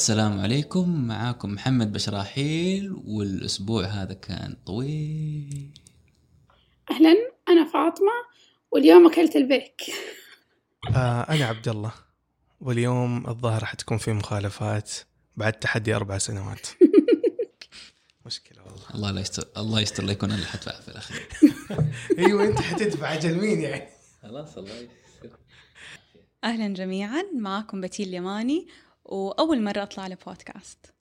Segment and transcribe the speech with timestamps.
[0.00, 1.06] السلام عليكم.
[1.06, 5.70] معاكم محمد بشراحيل والأسبوع هذا كان طويل.
[6.90, 7.16] أهلا
[7.48, 8.12] أنا فاطمة
[8.70, 9.82] واليوم أكلت البيك.
[10.96, 11.92] آه أنا عبد الله.
[12.60, 14.90] واليوم الظاهر حتكون في مخالفات
[15.36, 16.66] بعد تحدي أربع سنوات.
[18.26, 18.90] مشكلة والله.
[18.94, 21.28] الله لا يستر الله يستر لا يكون أنا اللي حدفع في الأخير.
[22.18, 23.88] أيوة أنت حتدفع أجل مين يعني.
[24.22, 25.38] خلاص الله يستر.
[26.44, 28.66] أهلا جميعا معكم بتيل اليماني
[29.10, 30.94] وأول مرة أطلع على بودكاست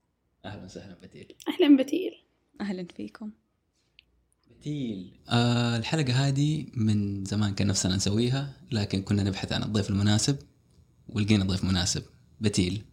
[0.46, 2.12] أهلا وسهلا بتيل أهلا بتيل
[2.62, 3.32] أهلا فيكم.
[4.52, 10.38] بتيل آه الحلقة هذه من زمان كان نفسنا نسويها لكن كنا نبحث عن الضيف المناسب
[11.10, 12.04] ولقينا ضيف مناسب.
[12.42, 12.86] بتيل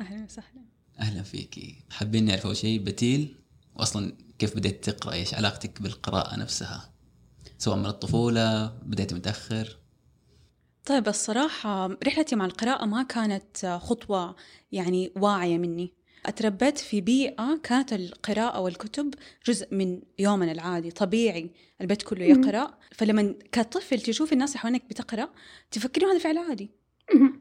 [0.00, 0.64] أهلا وسهلا.
[0.98, 3.34] أهلا فيكي حابين نعرف أول شيء بتيل
[3.74, 6.92] واصلا كيف بديت تقرأ؟ إيش علاقتك بالقراءة نفسها؟
[7.58, 9.76] سواء من الطفولة بديت متأخر؟
[10.86, 14.36] طيب الصراحة رحلتي مع القراءة ما كانت خطوة
[14.72, 15.92] يعني واعية مني.
[16.26, 19.14] أتربيت في بيئة كانت القراءة والكتب
[19.46, 22.78] جزء من يومنا العادي طبيعي البيت كله يقرأ.
[22.92, 25.28] فلما كطفل تشوف الناس حوالينك بتقرأ
[25.70, 26.70] تفكرين هذا فعل عادي.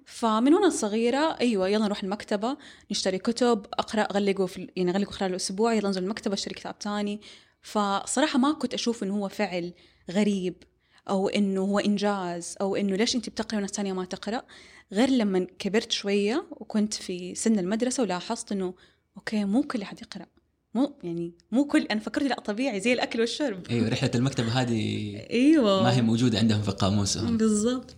[0.05, 2.57] فمن وأنا صغيرة أيوة يلا نروح المكتبة
[2.91, 7.21] نشتري كتب أقرأ أغلقه في يعني أغلقه خلال الأسبوع يلا ننزل المكتبة أشتري كتاب تاني.
[7.61, 9.73] فصراحة ما كنت أشوف إنه هو فعل
[10.11, 10.63] غريب.
[11.09, 14.43] أو إنه هو إنجاز أو إنه ليش أنت بتقرأ وناس تانية ما تقرأ؟
[14.91, 18.73] غير لما كبرت شوية وكنت في سن المدرسة ولاحظت إنه
[19.17, 20.25] أوكي مو كل أحد يقرأ.
[20.73, 23.67] مو يعني مو كل أنا فكرت لا طبيعي زي الأكل والشرب.
[23.69, 25.83] أيوه رحلة المكتبة هذه أيوة.
[25.83, 27.95] ما هي موجودة عندهم في قاموسهم بالضبط.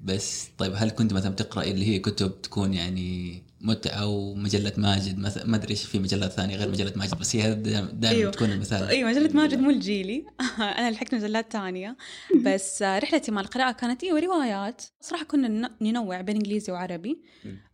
[0.00, 5.46] بس طيب هل كنت مثلا بتقرا اللي هي كتب تكون يعني متعه ومجله ماجد مثلا
[5.46, 8.08] ما أدري إيش في مجلات ثانية غير مجلة ماجد بس هي دائما.
[8.08, 8.30] أيوة.
[8.30, 8.88] تكون المثال.
[8.88, 10.24] أيوه مجلة ماجد مو الجيلي.
[10.78, 11.96] أنا لحقت مجلات تانية
[12.46, 14.82] بس رحلتي مع القراءة كانت أيوه روايات.
[15.00, 17.20] صراحة كنا ننوع بين إنجليزي وعربي.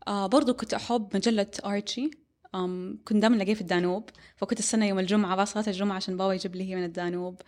[0.09, 2.11] آه برضو كنت أحب مجلة آرشي.
[2.55, 4.11] أم كنت دائما الاقيها في الدانوب.
[4.37, 7.41] فكنت أستنى يوم الجمعة بعد صلاة الجمعة عشان بابا يجيب لي هي من الدانوب.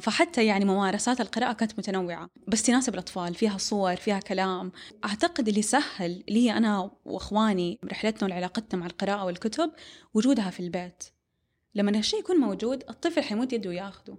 [0.00, 4.72] فحتى يعني ممارسات القراءة كانت متنوعة بس تناسب الأطفال فيها صور فيها كلام.
[5.04, 9.70] أعتقد اللي سهل لي أنا وإخواني رحلتنا وعلاقتنا مع القراءة والكتب
[10.14, 11.04] وجودها في البيت.
[11.74, 14.16] لما هالشيء يكون موجود الطفل حيموت يده وياخده.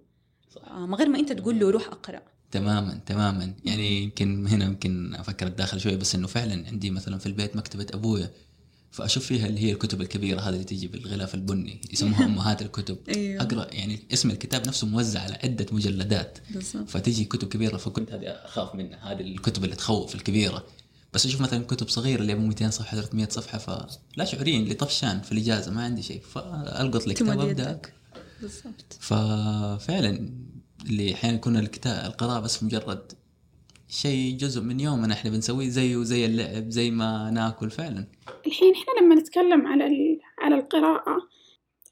[0.67, 2.21] آه، من غير ما أنت تقول له روح أقرأ.
[2.51, 3.53] تماما تماما.
[3.65, 7.87] يعني يمكن هنا يمكن أفكر الداخل شوي بس إنه فعلا عندي مثلا في البيت مكتبة
[7.93, 8.31] أبويا.
[8.91, 12.97] فأشوف فيها اللي هي الكتب الكبيرة هذه اللي تيجي بالغلاف البني يسموها أمهات الكتب.
[13.15, 13.41] أيوه.
[13.43, 16.39] أقرأ يعني اسم الكتاب نفسه موزع على عدة مجلدات.
[16.49, 16.89] بالضبط.
[16.89, 20.65] فتيجي كتب كبيرة فكنت هذه أخاف منها هذه الكتب اللي تخوف الكبيرة.
[21.13, 25.21] بس أشوف مثلا كتب صغيرة اللي ابو 200 صفحة 300 صفحة فلا شعوريا اللي طفشان
[25.21, 26.21] في الإجازة ما عندي شيء.
[26.33, 27.81] فألقط لي كتاب ابدا
[28.41, 28.97] بالضبط.
[28.99, 30.29] ففعلا
[30.85, 33.13] اللي أحيانا يكون الكتاب القراءة بس مجرد
[33.89, 38.07] شيء جزء من يومنا إحنا بنسويه زيه زي اللعب زي ما ناكل فعلا.
[38.47, 41.17] الحين إحنا لما نتكلم على ال- على القراءة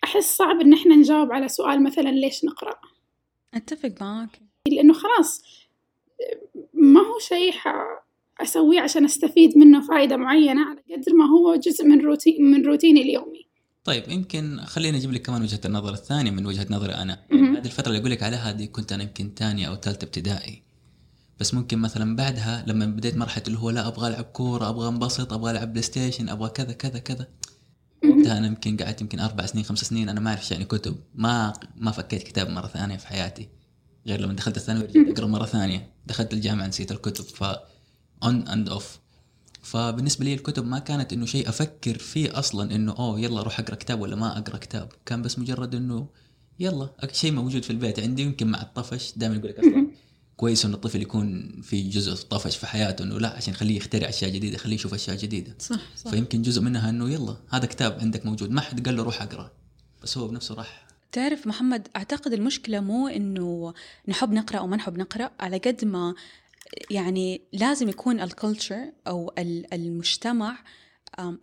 [0.03, 2.73] أحس صعب إن إحنا نجاوب على سؤال مثلا ليش نقرأ؟
[3.53, 4.39] أتفق معك.
[4.67, 5.43] لأنه خلاص
[6.73, 7.53] ما هو شيء
[8.41, 13.01] أسويه عشان أستفيد منه فائدة معينة على قدر ما هو جزء من روتين من روتيني
[13.01, 13.47] اليومي.
[13.83, 17.19] طيب يمكن خليني أجيب لك كمان وجهة النظر الثانية من وجهة نظري أنا.
[17.31, 20.66] هذه الفترة اللي أقول لك عليها هذه كنت أنا يمكن ثانية أو ثالثة ابتدائي.
[21.39, 25.33] بس ممكن مثلا بعدها لما بديت مرحلة اللي هو لا أبغى ألعب كورة أبغى أنبسط
[25.33, 27.27] أبغى ألعب PlayStation أبغى كذا كذا كذا.
[28.03, 31.53] وقتها أنا يمكن قعدت يمكن أربع سنين خمس سنين أنا ما أعرف يعني كتب ما
[31.75, 33.49] ما فكيت كتاب مرة ثانية في حياتي
[34.07, 35.89] غير لما دخلت الثانوي رجعت أقرأ مرة ثانية.
[36.07, 37.43] دخلت الجامعة نسيت الكتب ف
[38.23, 38.99] on and off
[39.61, 43.75] فبالنسبة لي الكتب ما كانت إنه شيء أفكر فيه أصلا إنه أوه يلا أروح أقرأ
[43.75, 44.89] كتاب ولا ما أقرأ كتاب.
[45.05, 46.07] كان بس مجرد إنه
[46.59, 49.86] يلا شيء موجود في البيت عندي يمكن مع الطفش دائما يقول لك أصلا
[50.37, 54.31] كويس إنه الطفل يكون في جزء طفش في حياته إنه لا عشان يخليه يخترع أشياء
[54.31, 55.55] جديدة خليه يشوف أشياء جديدة.
[55.59, 56.11] صح صح.
[56.11, 58.51] فيمكن جزء منها إنه يلا هذا كتاب عندك موجود.
[58.51, 59.51] ما حد قال له روح أقرأ.
[60.03, 60.87] بس هو بنفسه راح.
[61.11, 63.73] تعرف محمد أعتقد المشكلة مو إنه
[64.07, 66.15] نحب نقرأ أو ما نحب نقرأ على قد ما
[66.89, 70.57] يعني لازم يكون ال culture أو ال- المجتمع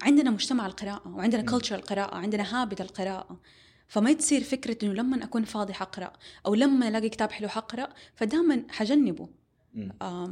[0.02, 3.41] عندنا مجتمع القراءة وعندنا culture القراءة عندنا habit القراءة.
[3.94, 6.12] فما تصير فكرة إنه لما أكون فاضي حقرأ
[6.46, 9.29] أو لما ألاقي كتاب حلو حقرأ فدائما حجنبه.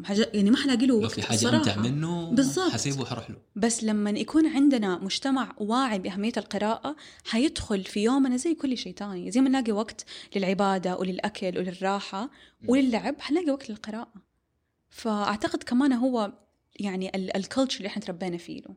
[0.05, 0.25] حج...
[0.35, 1.57] يعني ما حلاقي له لو وقت في حاجة الصراحة.
[1.57, 2.73] امتع منه بالضبط.
[2.73, 8.55] حسيبه وحروح له بس لما يكون عندنا مجتمع واعي بأهمية القراءة حيدخل في يومنا زي
[8.55, 9.31] كل شيء تاني.
[9.31, 10.05] زي ما نلاقي وقت
[10.37, 12.31] للعبادة وللأكل وللراحة
[12.69, 14.13] وللعب حنلاقي وقت للقراءة.
[14.91, 16.33] فأعتقد كمان هو
[16.81, 18.75] يعني ال culture اللي إحنا تربينا فيه له.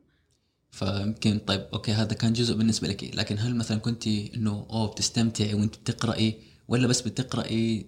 [0.70, 5.54] فيمكن طيب okay هذا كان جزء بالنسبة لك لكن هل مثلا كنت إنه أوه بتستمتعي
[5.54, 7.86] وأنت بتقرأي ولا بس بتقرأي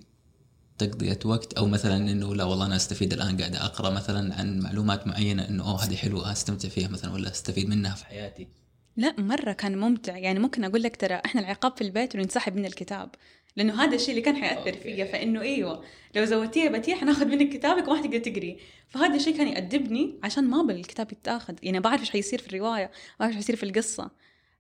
[0.79, 5.07] تقضية وقت؟ أو مثلا إنه لا والله أنا أستفيد الآن قاعد أقرأ مثلا عن معلومات
[5.07, 8.49] معينة إنه أوه هذه حلوة أستمتع فيها مثلا ولا أستفيد منها في حياتي؟
[8.97, 10.17] لا مرة كان ممتع.
[10.17, 13.11] يعني ممكن أقول لك ترى إحنا العقاب في البيت إنه ينسحب من الكتاب.
[13.59, 14.81] لأنه هذا الشيء اللي كان حيأثر okay.
[14.81, 15.85] فيا فإنه أيوه
[16.17, 18.59] لو زودتيه بتيه حناخذ منك كتابك وما حتقدر تقري.
[18.89, 21.55] فهذا الشيء كان يأدبني عشان ما الكتاب يتاخذ.
[21.63, 22.91] يعني بعرف إيش حيصير في الرواية ما
[23.21, 24.11] بعرف إيش حيصير في القصة.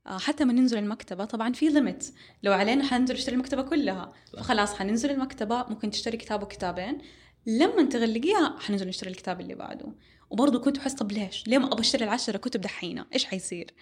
[0.07, 4.13] آه، حتى ما ننزل المكتبة طبعا في limit لو علينا حننزل نشتري المكتبة كلها.
[4.37, 6.99] فخلاص حننزل المكتبة ممكن تشتري كتاب وكتابين.
[7.47, 9.93] لما تغلقيها حننزل نشتري الكتاب اللي بعده.
[10.31, 13.75] وبرضه كنت أحس طب ليش؟ ليه ما أبغى أشتري العشرة؟ كتب دحينة؟ إيش حيصير؟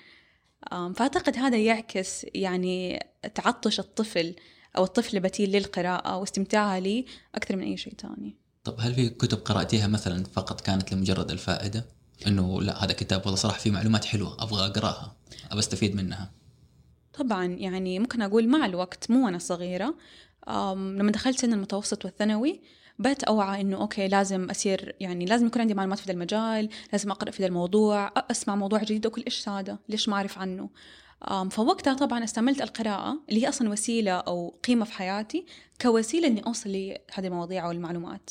[0.72, 4.34] أم، فأعتقد هذا يعكس يعني تعطش الطفل
[4.76, 8.36] أو الطفل بتيل للقراءة واستمتاعها لي أكثر من أي شيء تاني.
[8.64, 11.84] طب هل في كتب قرأتيها مثلا فقط كانت لمجرد الفائدة؟
[12.26, 15.16] إنه لا هذا كتاب والله صراحة فيه معلومات حلوة أبغى أقرأها
[15.50, 16.30] ابى أستفيد منها.
[17.18, 19.94] طبعا يعني ممكن أقول مع الوقت مو وأنا صغيرة
[20.48, 22.60] أم، لما دخلت سن المتوسط والثانوي
[22.98, 27.10] بقيت أوعى إنه okay لازم أصير يعني لازم يكون عندي معلومات في ذا المجال لازم
[27.10, 30.70] أقرأ في ذا الموضوع أسمع موضوع جديد أقول إيش هذا ليش ما أعرف عنه؟
[31.50, 35.46] فوقتها طبعا استعملت القراءة اللي هي أصلا وسيلة أو قيمة في حياتي
[35.80, 38.30] كوسيلة إني أوصل لهذه المواضيع أو المعلومات.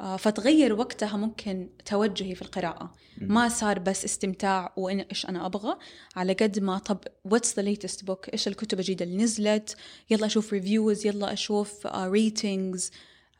[0.00, 2.94] آه، فتغير وقتها ممكن توجهي في القراءة.
[3.20, 5.78] ما صار بس استمتاع وإن إيش أنا أبغى
[6.16, 6.98] على قد ما طب
[7.28, 9.76] what's the latest book إيش الكتب الجديدة اللي نزلت؟
[10.10, 12.80] يلا أشوف reviews يلا أشوف ratings.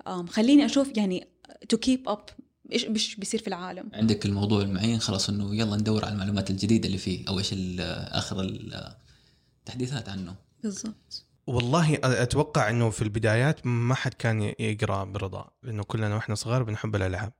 [0.08, 1.28] um, خليني أشوف يعني
[1.74, 2.39] to keep up
[2.72, 3.90] إيش إيش بيصير في العالم.
[3.94, 7.80] عندك الموضوع المعين خلاص إنه يلا ندور على المعلومات الجديدة اللي فيه أو إيش ال-
[8.12, 8.40] آخر
[9.60, 10.34] التحديثات عنه.
[10.62, 11.24] بالضبط.
[11.46, 16.96] والله أتوقع إنه في البدايات ما حد كان يقرأ برضا لأنه كلنا وإحنا صغار بنحب
[16.96, 17.32] الألعاب.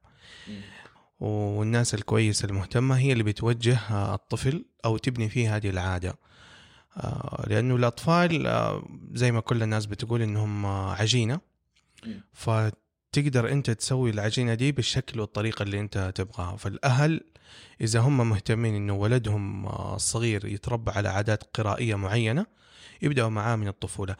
[1.20, 6.14] والناس الكويسة المهتمة هي اللي بتوجه آه، الطفل أو تبني فيه هذه العادة.
[6.96, 11.40] آه، لأنه الأطفال آه، زي ما كل الناس بتقول إنهم عجينة.
[12.06, 12.20] مم.
[13.12, 16.56] فتقدر أنت تسوي العجينة دي بالشكل والطريقة اللي أنت تبغاها.
[16.56, 17.20] فالأهل
[17.80, 22.46] إذا هم مهتمين إنه ولدهم آه، الصغير يتربى على عادات قرائية معينة
[23.02, 24.16] يبدأوا معاه من الطفولة.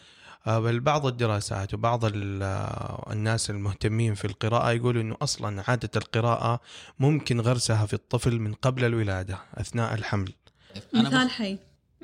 [0.47, 6.61] آه، بل بعض الدراسات وبعض آه، الناس المهتمين في القراءة يقولوا أنه أصلا عادة القراءة
[6.99, 10.33] ممكن غرسها في الطفل من قبل الولادة أثناء الحمل.
[10.95, 11.59] مثال حي.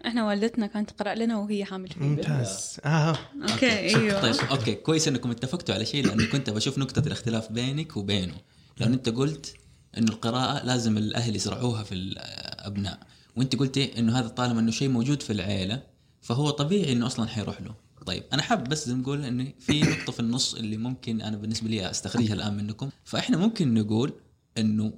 [0.07, 2.01] إحنا والدتنا كانت تقرأ لنا وهي حامل فيه.
[2.01, 2.77] ممتاز.
[2.85, 3.19] آه.
[3.51, 4.21] okay أيوه.
[4.21, 4.75] طيب okay.
[4.75, 8.35] كويس إنكم اتفقتوا على شيء لأني كنت بشوف نقطة الاختلاف بينك وبينه.
[8.79, 9.55] لأن أنت قلت
[9.99, 12.99] إنه القراءة لازم الأهل يزرعوها في الأبناء.
[13.37, 15.83] وأنت قلتي إنه هذا طالما إنه شيء موجود في العيلة
[16.21, 17.75] فهو طبيعي إنه أصلا حيروح له.
[18.07, 21.91] طيب أنا حاب بس نقول ان في نقطة في النص اللي ممكن أنا بالنسبة لي
[21.91, 22.91] أستخرجها الآن منكم.
[23.05, 24.13] فإحنا ممكن نقول
[24.59, 24.93] إنه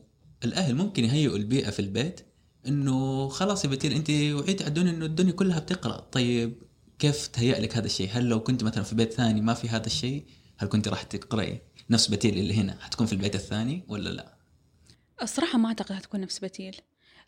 [0.44, 2.20] الأهل ممكن يهيئوا البيئة في البيت
[2.68, 6.00] إنه خلاص يا بتيل أنت وعيت على الدنيا إنه الدنيا كلها بتقرأ.
[6.00, 6.62] طيب
[6.98, 9.86] كيف تهيأ لك هذا الشيء؟ هل لو كنت مثلا في بيت ثاني ما في هذا
[9.86, 10.24] الشيء
[10.58, 14.38] هل كنت راح تقرأي نفس بتيل اللي هنا؟ حتكون في البيت الثاني ولا لا؟
[15.22, 16.76] الصراحة ما أعتقد هتكون نفس بتيل.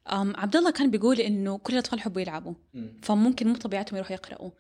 [0.07, 2.55] أم عبد الله كان بيقول إنه كل الأطفال يحبوا يلعبوا
[3.03, 4.51] فممكن مو طبيعتهم يروحوا يقرأوا.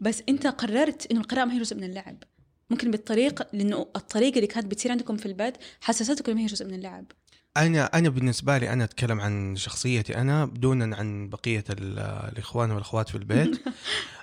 [0.00, 2.22] بس أنت قررت إنه القراءة ما هي جزء من اللعب.
[2.70, 6.74] ممكن بالطريق لأنه الطريقة اللي كانت بتصير عندكم في البيت حسستكم ما هي جزء من
[6.74, 7.04] اللعب.
[7.56, 11.98] أنا أنا بالنسبة لي أنا أتكلم عن شخصيتي أنا دونا عن بقية ال-
[12.32, 13.62] الإخوان والأخوات في البيت.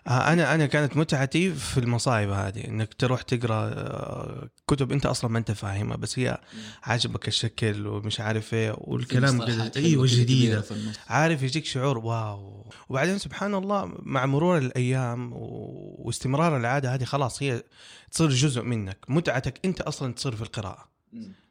[0.08, 5.32] آه، أنا أنا كانت متعتي في المصايب هذه إنك تروح تقرأ آه، كتب أنت أصلا
[5.32, 6.42] ما أنت فاهمها بس هي
[6.84, 10.96] عاجبك الشكل ومش عارف إيه والكلام كذا في النص.
[11.08, 12.66] عارف يجيك شعور واو.
[12.90, 17.64] وبعدين سبحان الله مع مرور الأيام واستمرار العادة هذه خلاص هي
[18.12, 20.90] تصير جزء منك متعتك أنت أصلا تصير في القراءة.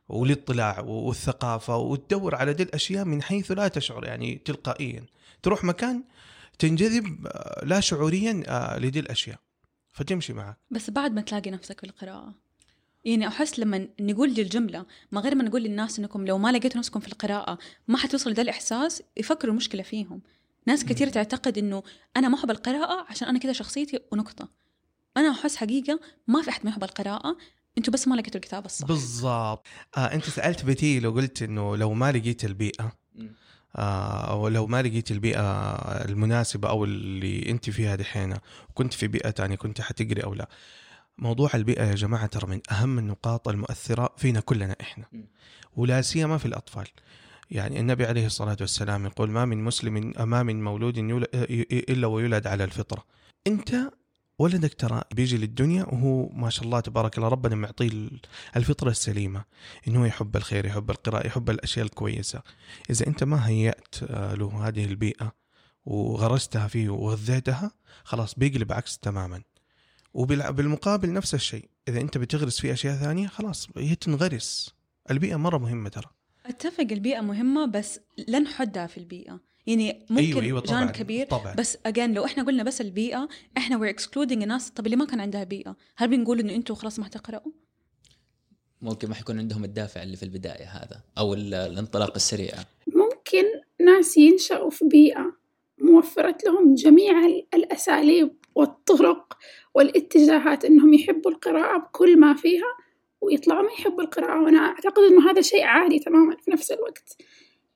[0.08, 5.06] والاطلاع والثقافة وتدور على دي الأشياء من حيث لا تشعر يعني تلقائيا.
[5.42, 6.04] تروح مكان
[6.58, 9.38] تنجذب آه، لا شعوريا آه، لدي الأشياء.
[9.92, 10.56] فتمشي معك.
[10.70, 12.34] بس بعد ما تلاقي نفسك في القراءة
[13.04, 16.78] يعني أحس لما نقول دي الجملة ما غير ما نقول للناس إنكم لو ما لقيتوا
[16.78, 17.58] نفسكم في القراءة
[17.88, 20.22] ما حتوصلوا ده الإحساس يفكروا المشكلة فيهم.
[20.66, 21.82] ناس كثير تعتقد إنه
[22.16, 24.48] أنا ما أحب القراءة عشان أنا كذا شخصيتي ونقطة.
[25.16, 27.36] أنا أحس حقيقة ما في أحد ما يحب القراءة
[27.78, 28.86] أنتوا بس ما لقيتوا الكتاب الصح.
[28.86, 29.66] بالضبط.
[29.96, 32.92] آه انت سألت بتيل وقلت إنه لو ما لقيت البيئة
[33.76, 35.72] آه، أو لو ما لقيت البيئة
[36.04, 38.36] المناسبة أو اللي أنت فيها دحين
[38.68, 40.48] وكنت في بيئة تانية كنت حتقري أو لا.
[41.18, 45.04] موضوع البيئة يا جماعة ترى من أهم النقاط المؤثرة فينا كلنا إحنا.
[45.76, 46.86] ولا سيما في الأطفال.
[47.50, 51.28] يعني النبي عليه الصلاة والسلام يقول ما من مسلم ما من مولود يولد
[51.90, 53.04] إلا ويولد على الفطرة.
[53.46, 53.90] أنت
[54.38, 57.90] ولدك ترى بيجي للدنيا وهو ما شاء الله تبارك الله ربنا معطيه
[58.56, 59.44] الفطرة السليمة
[59.88, 62.42] إنه يحب الخير يحب القراءة يحب الأشياء الكويسة.
[62.90, 65.32] إذا أنت ما هيأت آه، له هذه البيئة
[65.84, 67.70] وغرستها فيه وغذيتها
[68.04, 69.42] خلاص بيقلب عكس تماما.
[70.14, 74.74] وبالمقابل نفس الشيء إذا أنت بتغرس فيه أشياء ثانية خلاص هي تنغرس.
[75.10, 76.10] البيئة مرة مهمة ترى.
[76.46, 79.40] أتفق البيئة مهمة بس لا نحدها في البيئة.
[79.66, 81.54] يعني ممكن أيوه أيوه طبعا جانب كبير طبعا.
[81.54, 84.70] بس اجين لو إحنا قلنا بس البيئة إحنا we're excluding الناس.
[84.70, 87.52] طب اللي ما كان عندها بيئة هل بنقول إنه أنتم خلاص ما حتقراوا
[88.82, 92.54] ممكن ما حيكون عندهم الدافع اللي في البداية هذا أو ال- الانطلاق السريع.
[92.86, 93.44] ممكن
[93.80, 95.36] ناس ينشأوا في بيئة
[95.80, 99.38] موفرت لهم جميع ال- الأساليب والطرق
[99.74, 102.76] والاتجاهات إنهم يحبوا القراءة بكل ما فيها
[103.20, 104.42] ويطلعوا ما يحبوا القراءة.
[104.44, 107.16] وأنا أعتقد إنه هذا شيء عادي تماما في نفس الوقت.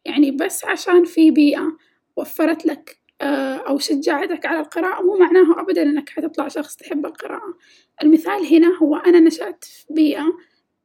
[0.04, 1.76] يعني بس عشان في بيئة
[2.16, 7.54] وفرت لك آه، أو شجعتك على القراءة مو معناه أبدا إنك حتطلع شخص تحب القراءة.
[8.02, 10.26] المثال هنا هو أنا نشأت في بيئة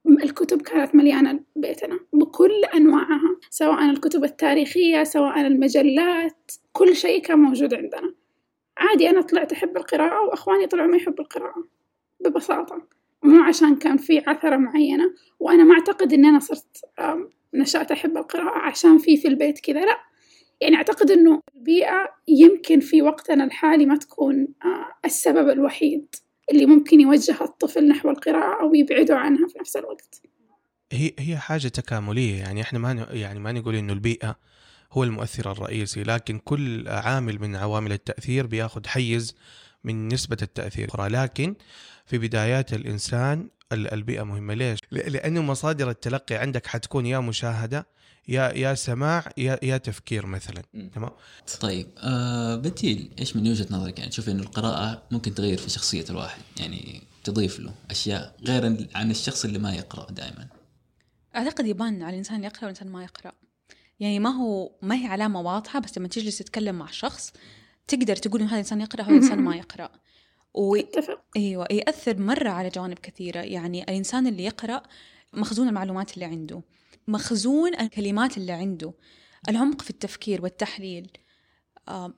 [0.08, 7.74] الكتب كانت مليانة بيتنا بكل أنواعها سواء الكتب التاريخية سواء المجلات كل شيء كان موجود
[7.74, 8.14] عندنا.
[8.78, 11.64] عادي أنا طلعت أحب القراءة وأخواني طلعوا ما يحبوا القراءة
[12.20, 12.88] ببساطة
[13.24, 16.82] مو عشان كان في عثرة معينة وأنا ما أعتقد إني أنا صرت
[17.56, 19.86] نشأت أحب القراءة عشان في في البيت كذا.
[19.86, 19.98] لا
[20.62, 26.16] يعني أعتقد إنه البيئة يمكن في وقتنا الحالي ما تكون آه، السبب الوحيد
[26.52, 30.22] اللي ممكن يوجه الطفل نحو القراءة أو يبعده عنها في نفس الوقت.
[30.92, 32.40] هي هي حاجة تكاملية.
[32.40, 34.36] يعني إحنا ما يعني ما نقول إنه البيئة
[34.92, 39.36] هو المؤثر الرئيسي لكن كل عامل من عوامل التأثير بياخذ حيز
[39.84, 40.86] من نسبة التأثير.
[40.86, 41.10] الأخرى.
[41.10, 41.56] لكن
[42.06, 44.54] في بدايات الإنسان ال- البيئة مهمة.
[44.54, 47.88] ليش؟ ل- لأنه مصادر التلقي عندك حتكون يا مشاهدة
[48.28, 50.64] يا يا سماع يا يا تفكير مثلا.
[50.96, 51.10] تمام؟
[51.62, 56.06] طيب آه بتيل إيش من وجهة نظرك؟ يعني تشوف انه القراءة ممكن تغير في شخصية
[56.10, 60.48] الواحد يعني تضيف له أشياء غير عن الشخص اللي ما يقرأ دائما.
[61.36, 63.32] أعتقد يبان على الإنسان يقرأ والإنسان ما يقرأ.
[64.00, 67.34] يعني ما هو ما هي علامة واضحة بس لما تجلس تتكلم مع شخص
[67.88, 69.90] تقدر تقول انه هذا انسان يقرأ وهذا انسان ما يقرأ.
[70.58, 70.76] و...
[70.76, 71.22] أتفق.
[71.36, 73.40] إيوه يأثر مرة على جوانب كثيرة.
[73.40, 74.84] يعني الإنسان اللي يقرأ
[75.34, 76.62] مخزون المعلومات اللي عنده
[77.08, 78.94] مخزون الكلمات اللي عنده
[79.50, 81.12] العمق في التفكير والتحليل.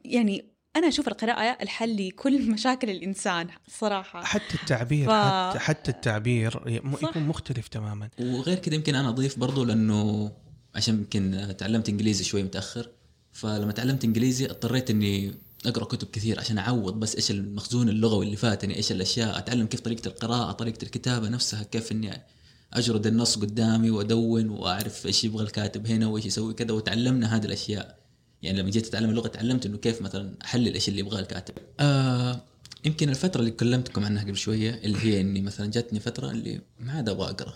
[0.05, 4.23] يعني أنا أشوف القراءة الحل لكل مشاكل الإنسان صراحة.
[4.23, 6.51] حتى التعبير ف- حتى, حتى التعبير
[6.93, 7.09] صح.
[7.09, 8.09] يكون مختلف تماما.
[8.19, 10.31] وغير كذا يمكن أنا أضيف برضو لأنه
[10.75, 12.89] عشان يمكن تعلمت إنجليزي شوي متأخر
[13.31, 15.33] فلما تعلمت إنجليزي اضطريت إني
[15.65, 19.79] أقرأ كتب كثير عشان أعوض بس إيش المخزون اللغوي اللي فاتني إيش الأشياء أتعلم كيف
[19.79, 22.21] طريقة القراءة طريقة الكتابة نفسها كيف إني
[22.73, 27.97] أجرد النص قدامي وأدون وأعرف إيش يبغى الكاتب هنا وإيش يسوي كذا وتعلمنا هذه الأشياء.
[28.41, 31.53] يعني لما جيت أتعلم اللغة تعلمت إنه كيف مثلا أحلل إيش اللي يبغاه الكاتب.
[31.79, 32.41] آه
[32.85, 36.91] يمكن الفترة اللي كلمتكم عنها قبل شوية اللي هي إني مثلا جاتني فترة اللي ما
[36.91, 37.53] عاد أبغى أقرأ.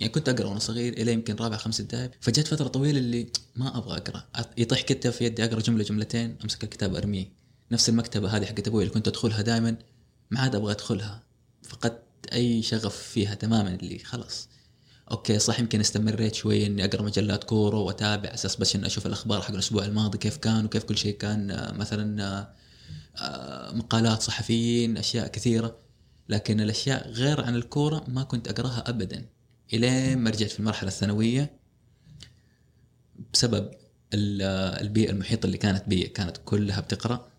[0.00, 3.26] يعني كنت أقرأ وأنا صغير إلى يمكن رابع خمس ابتدائي فجت فترة طويلة اللي
[3.56, 4.24] ما أبغى أقرأ.
[4.58, 7.32] يطيح كتاب في يدي أقرأ جملة جملتين أمسك الكتاب أرميه.
[7.72, 9.76] نفس المكتبة هذه حقت أبوي اللي كنت أدخلها دائما
[10.30, 11.22] ما عاد أبغى أدخلها.
[11.62, 12.02] فقدت
[12.32, 14.48] أي شغف فيها تماما اللي خلاص.
[15.10, 19.42] أوكي صح يمكن استمريت شوي إني أقرأ مجلات كورة وأتابع أساس بس إني أشوف الأخبار
[19.42, 22.22] حق الأسبوع الماضي كيف كان وكيف كل شيء كان مثلا
[23.22, 25.78] آه، مقالات صحفيين أشياء كثيرة.
[26.28, 29.39] لكن الأشياء غير عن الكورة ما كنت أقرأها ابدا.
[29.74, 31.50] الين ما رجعت في المرحلة الثانوية
[33.32, 33.70] بسبب
[34.14, 34.42] ال-
[34.82, 37.30] البيئة المحيطة اللي كانت بي كانت كلها بتقرأ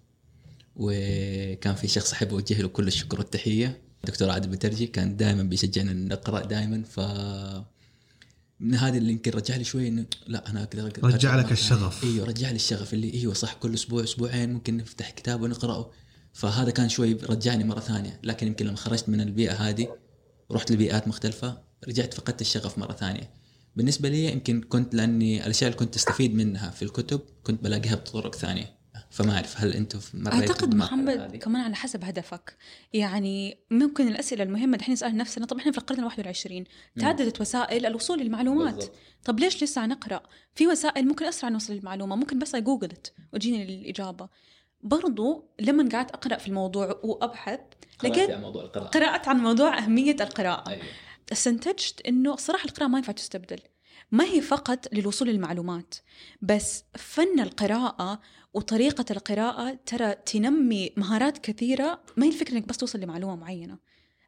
[0.75, 3.81] وكان في شخص أحب أوجه له كل الشكر والتحية.
[4.03, 6.99] دكتور عادل بترجي كان دائما بيشجعنا نقرا دائما ف
[8.59, 12.03] من هذا اللي يمكن رجع لي شوي إنه لا أنا أقدر رجع لك الشغف.
[12.03, 15.91] إيوه رجع لي الشغف اللي إيوه صح كل أسبوع أسبوعين ممكن نفتح كتاب ونقرأه.
[16.33, 18.19] فهذا كان شوي رجعني مرة ثانية.
[18.23, 19.95] لكن يمكن لما خرجت من البيئة هذه
[20.49, 21.70] ورحت لبيئات مختلفة.
[21.87, 23.29] رجعت فقدت الشغف مرة ثانية.
[23.75, 28.35] بالنسبة لي يمكن كنت لأني الأشياء اللي كنت أستفيد منها في الكتب كنت بلاقيها بطرق
[28.35, 28.81] ثانية.
[29.09, 32.57] فما أعرف هل أنتم أعتقد محمد؟ كمان على حسب هدفك.
[32.93, 36.63] يعني ممكن الأسئلة المهمة دحين نسأل نفسنا طب إحنا في القرن ال 21
[36.99, 38.75] تعددت وسائل الوصول للمعلومات.
[38.75, 38.93] بالضبط.
[39.25, 40.21] طب ليش لسه نقرأ؟
[40.55, 44.29] في وسائل ممكن أسرع نوصل للمعلومة ممكن بس جوجلت وتجيني الاجابه
[44.83, 47.59] برضو لما قعدت أقرأ في الموضوع وأبحث
[47.99, 48.87] قرأت لقيت عن موضوع القراءة.
[48.87, 50.69] قرأت عن موضوع أهمية القراءة.
[50.69, 50.83] أيوة.
[51.31, 53.59] استنتجت إنه صراحة القراءة ما ينفع تستبدل.
[54.11, 55.95] ما هي فقط للوصول للمعلومات
[56.41, 58.21] بس فن القراءة
[58.53, 62.03] وطريقة القراءة ترى تنمي مهارات كثيرة.
[62.17, 63.77] ما هي الفكرة إنك بس توصل لمعلومة معينة.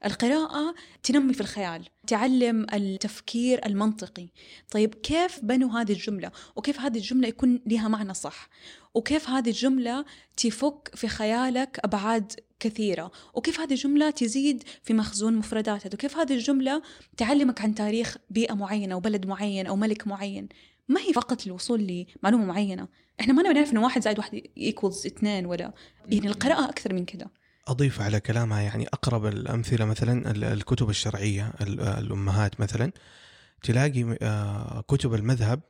[0.06, 4.28] القراءة تنمي في الخيال تعلم التفكير المنطقي.
[4.72, 8.50] طيب كيف بنوا هذه الجملة؟ وكيف هذه الجملة يكون لها معنى صح؟
[8.94, 10.06] وكيف هذه الجملة
[10.38, 16.82] تفك في خيالك أبعاد كثيرة؟ وكيف هذه الجملة تزيد في مخزون مفرداتها وكيف هذه الجملة
[17.18, 20.50] تعلمك عن تاريخ بيئة معينة وبلد معين أو ملك معين؟
[20.88, 22.88] ما هي فقط الوصول لمعلومة معينة.
[23.20, 25.74] إحنا ما نعرف انه واحد زائد واحد ايكوالز اثنين ولا.
[26.10, 27.32] يعني القراءة أكثر من كده.
[27.68, 32.92] أضيف على كلامها يعني أقرب الأمثلة مثلا ال- الكتب الشرعية ال- الأمهات مثلا
[33.64, 35.62] تلاقي آه، كتب المذهب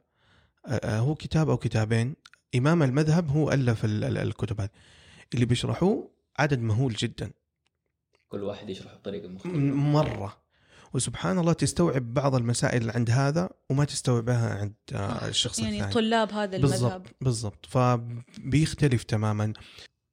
[0.67, 2.15] آه، آه، هو كتاب أو كتابين
[2.55, 4.69] إمام المذهب هو ال- الكتب هذه
[5.33, 6.09] اللي بيشرحوه
[6.39, 7.31] عدد مهول جدا.
[8.29, 9.57] كل واحد يشرح بطريقة مختلفة.
[9.57, 10.43] م- مرة.
[10.93, 14.73] وسبحان الله تستوعب بعض المسائل اللي عند هذا وما تستوعبها عند
[15.27, 15.93] الشخص يعني الثاني.
[15.93, 17.03] طلاب هذا المذهب.
[17.03, 17.65] بالضبط بالضبط.
[17.65, 19.53] فبيختلف تماما.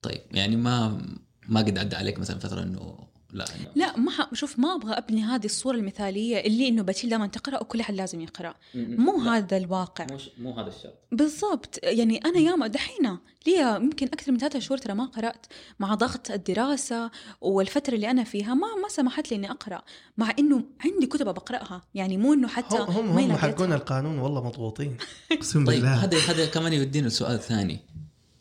[0.02, 1.02] طيب يعني ما
[1.50, 2.98] ما قد عدى عليك مثلا فترة إنه
[3.32, 4.34] لا إنه لا ما ح...
[4.34, 8.20] شوف ما أبغى أبني هذه الصورة المثالية اللي إنه بتيل دائما تقرأ وكل أحد لازم
[8.20, 8.54] يقرأ.
[8.74, 10.06] مو لا، هذا الواقع.
[10.10, 10.94] مو مو هذا الشرط.
[11.12, 11.78] بالضبط.
[11.82, 15.46] يعني أنا ياما دحين لي يمكن أكثر من ثلاثة شهور ترى ما قرأت.
[15.78, 19.82] مع ضغط الدراسة والفترة اللي أنا فيها ما ما سمحت لي إني أقرأ.
[20.16, 23.36] مع إنه عندي كتب بقراها يعني مو إنه حتى هم هم.
[23.36, 24.96] حقون القانون والله مضغوطين
[25.32, 26.04] أقسم طيب بالله.
[26.04, 27.80] هذا هذا كمان يودينا لسؤال ثاني.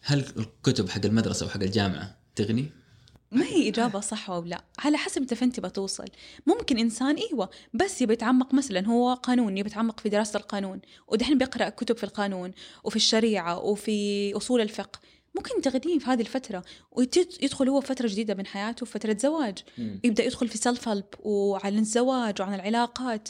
[0.01, 2.78] هل الكتب حق المدرسة وحق الجامعة تغني؟
[3.31, 6.05] ما هي إجابة صح أو لا؟ على حسب أنت فين تبى توصل
[6.48, 11.38] ممكن إنسان إيوه بس يبي يتعمق مثلا هو قانون يبي يتعمق في دراسة القانون ودحين
[11.38, 12.51] بيقرأ كتب في القانون
[12.83, 15.00] وفي الشريعة وفي أصول الفقه.
[15.36, 19.57] ممكن تغنيه في هذه الفترة ويدخل هو فترة جديدة من حياته فترة زواج.
[20.03, 23.29] يبدأ يدخل في سيلف هيلب وعن الزواج وعن العلاقات.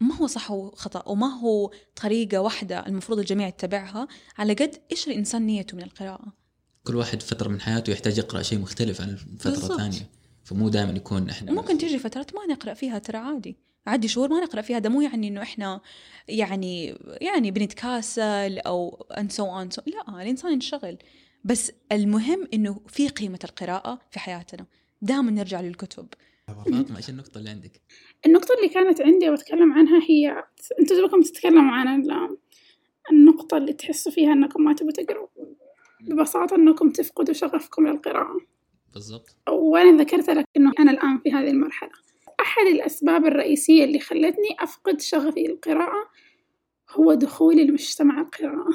[0.00, 1.70] ما هو صح وخطأ وما هو
[2.02, 6.43] طريقة واحدة المفروض الجميع يتبعها؟ على قد إيش الإنسان نيته من القراءة؟
[6.86, 9.76] كل واحد فترة من حياته يحتاج يقرأ شيء مختلف عن فترة.
[9.76, 10.10] ثانية.
[10.44, 13.56] فمو دائما يكون إحنا ممكن تيجي فترات ما نقرأ فيها ترى عادي.
[13.86, 15.80] عادي شهور ما نقرأ فيها ده مو يعني إنه إحنا
[16.28, 20.98] يعني يعني بنتكاسل أو ان سو ان لا الإنسان ينشغل.
[21.44, 24.66] بس المهم إنه في قيمة القراءة في حياتنا.
[25.02, 26.06] دائما نرجع للكتب.
[26.46, 27.80] فاطمة إيش النقطة اللي عندك؟
[28.26, 30.44] النقطة اللي كانت عندي بتكلم عنها هي
[30.80, 32.38] أنتوا دوبكم تتكلموا عن ال-
[33.12, 35.28] النقطة اللي تحسوا فيها إنكم ما تبوا تقروا
[36.08, 38.40] ببساطة أنكم تفقدوا شغفكم للقراءة
[38.94, 39.36] بالضبط.
[39.48, 41.90] وأنا ذكرت لك إنه أنا الآن في هذه المرحلة.
[42.40, 46.08] أحد الأسباب الرئيسية اللي خلتني أفقد شغفي للقراءة
[46.90, 48.68] هو دخولي لمجتمع القراءة.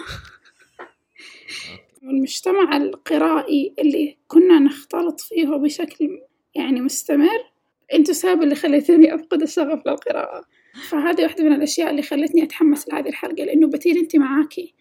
[2.03, 6.21] المجتمع القرائي اللي كنا نختلط فيه بشكل
[6.55, 7.51] يعني مستمر
[7.93, 10.45] انتو السبب اللي خليتني أفقد الشغف للقراءة.
[10.89, 14.73] فهذه واحدة من الأشياء اللي خلتني أتحمس لهذه الحلقة لأنه بتيل أنت معاكي.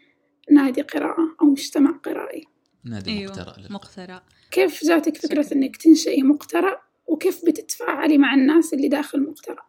[0.50, 2.44] نادي قراءة أو مجتمع قرائي.
[2.84, 8.88] نادي أيوه مقترأ مقترع كيف جاتك فكرة إنك تنشئي مقترع وكيف بتتفاعلي مع الناس اللي
[8.88, 9.68] داخل مقترع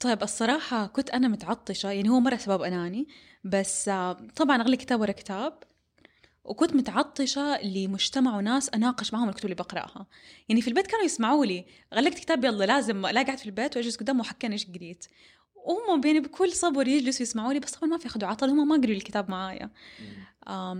[0.00, 3.08] طيب الصراحة كنت أنا متعطشة يعني هو مرة سبب أناني
[3.44, 5.58] بس آه، طبعا أغلي كتاب ورا كتاب
[6.44, 10.06] وكنت متعطشة لمجتمع وناس أناقش معهم الكتب اللي بقرأها.
[10.48, 11.64] يعني في البيت كانوا يسمعوا لي
[11.94, 15.06] غلقت كتاب يلا لازم لا قاعد في البيت وأجلس قدامه وحكينا إيش قريت.
[15.64, 18.76] وهم يعني بكل صبر يجلسوا يسمعوا لي بس طبعا ما في أخذ وعطا هم ما
[18.76, 19.70] قروا الكتاب معايا.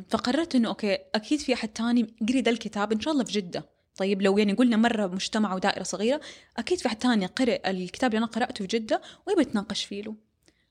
[0.09, 3.71] فقررت إنه okay أكيد في أحد تاني قري ده الكتاب إن شاء الله في جدة.
[3.97, 6.21] طيب لو يعني قلنا مرة مجتمع ودائرة صغيرة
[6.57, 10.15] أكيد في أحد تاني قرأ الكتاب اللي أنا قرأته في جدة ويبي يتناقش فيه له.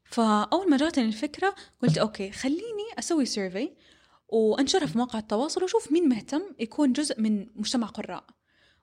[0.05, 3.71] فأول ما جاتني الفكرة قلت okay خليني أسوي survey
[4.29, 8.23] وأنشرها في مواقع التواصل وأشوف مين مهتم يكون جزء من مجتمع قراء.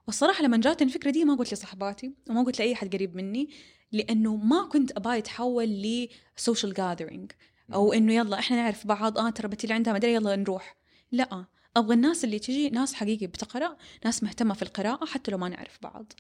[0.07, 3.51] والصراحة لما جاتني الفكرة دي ما قلت لصحباتي وما قلت لأي أحد قريب مني.
[3.93, 7.33] لأنه ما كنت أبغى يتحول ل social gathering
[7.75, 10.77] أو إنه يلا إحنا نعرف بعض آه ترى بتيلي عندها مدري يلا نروح.
[11.13, 11.45] لا
[11.77, 15.79] أبغى الناس اللي تجي ناس حقيقي بتقرأ ناس مهتمة في القراءة حتى لو ما نعرف
[15.83, 16.13] بعض.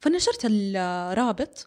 [0.00, 1.66] فنشرت الرابط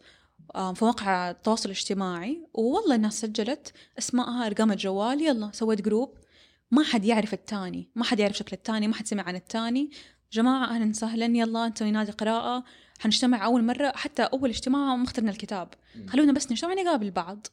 [0.55, 6.17] آه، في مواقع التواصل الاجتماعي والله الناس سجلت اسمائها أرقام الجوال يلا سويت group
[6.71, 9.89] ما حد يعرف التاني ما حد يعرف شكل التاني ما حد سمع عن التاني
[10.31, 12.63] جماعة أهلا وسهلا يلا نسوي نادي قراءة.
[12.99, 15.73] حنجتمع أول مرة حتى أول اجتماع ما اخترنا الكتاب.
[16.07, 17.47] خلونا بس نجتمع نقابل بعض.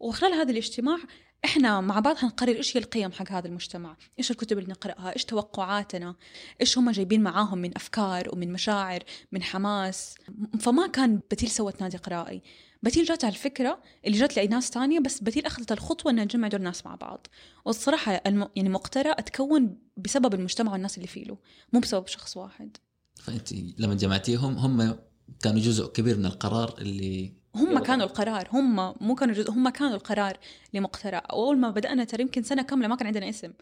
[0.00, 0.98] وخلال هذا الاجتماع
[1.44, 3.96] إحنا مع بعض حنقرر إيش هي القيم حق هذا المجتمع.
[4.18, 6.16] إيش الكتب اللي نقرأها؟ إيش توقعاتنا؟
[6.60, 10.14] إيش هم جايبين معاهم من أفكار ومن مشاعر من حماس؟
[10.60, 12.42] فما كان بتيل سوت نادي قرائي.
[12.82, 16.48] بتيل جات على الفكرة اللي جات لأي ناس تانية بس بتيل أخذت الخطوة إنها تجمع
[16.48, 17.26] دول الناس مع بعض.
[17.64, 18.48] والصراحة الم...
[18.56, 21.38] يعني مقترى أتكون بسبب المجتمع والناس اللي فيه له
[21.72, 22.76] مو بسبب شخص واحد.
[23.22, 24.98] فأنت لما جمعتيهم هم
[25.42, 27.78] كانوا جزء كبير من القرار اللي هم.
[27.78, 28.48] كانوا القرار.
[28.52, 30.38] هم مو كانوا جزء هم كانوا القرار
[30.74, 31.22] لمقترأ.
[31.30, 33.52] أول ما بدأنا ترى يمكن سنة كاملة ما كان عندنا اسم.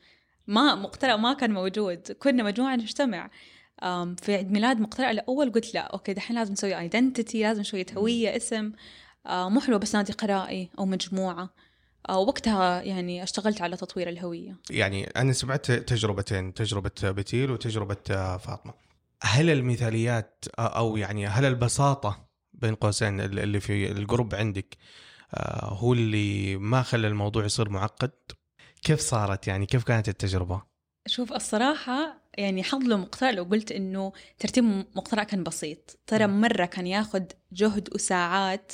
[0.47, 2.12] ما مقترأ ما كان موجود.
[2.12, 3.31] كنا مجموعة نجتمع.
[4.23, 8.37] في عيد ميلاد مقترأ الأول قلت لا okay دحين لازم نسوي identity لازم شوية هويه
[8.37, 8.73] اسم.
[9.27, 11.51] آه، مو حلو بس نادي قرائي أو مجموعة.
[12.09, 14.57] آه، وقتها يعني اشتغلت على تطوير الهوية.
[14.71, 18.84] يعني أنا سمعت تجربتين تجربة بتيل وتجربة آه، فاطمة.
[19.25, 24.77] هل المثاليات أو يعني هل البساطة بين قوسين اللي في الجروب عندك
[25.63, 28.13] هو اللي ما خلى الموضوع يصير معقد
[28.83, 30.63] كيف صارت يعني كيف كانت التجربة
[31.07, 34.65] شوف الصراحة يعني حظ له مقترع لو قلت إنه ترتيب
[34.97, 38.73] مقترع كان بسيط ترى مرة كان ياخد جهد وساعات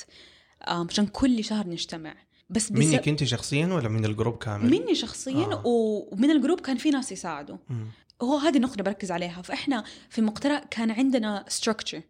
[0.63, 2.15] عشان كل شهر نجتمع
[2.51, 5.53] بس بس منك أنت شخصيا ولا من ال group كامل؟ مني شخصيا.
[5.53, 5.63] آه.
[5.67, 7.87] ومن ال group كان في ناس يساعدوا مم.
[8.23, 9.43] هو هذه النقطة بركز عليها.
[9.43, 12.01] فإحنا في مقترأ كان عندنا structure.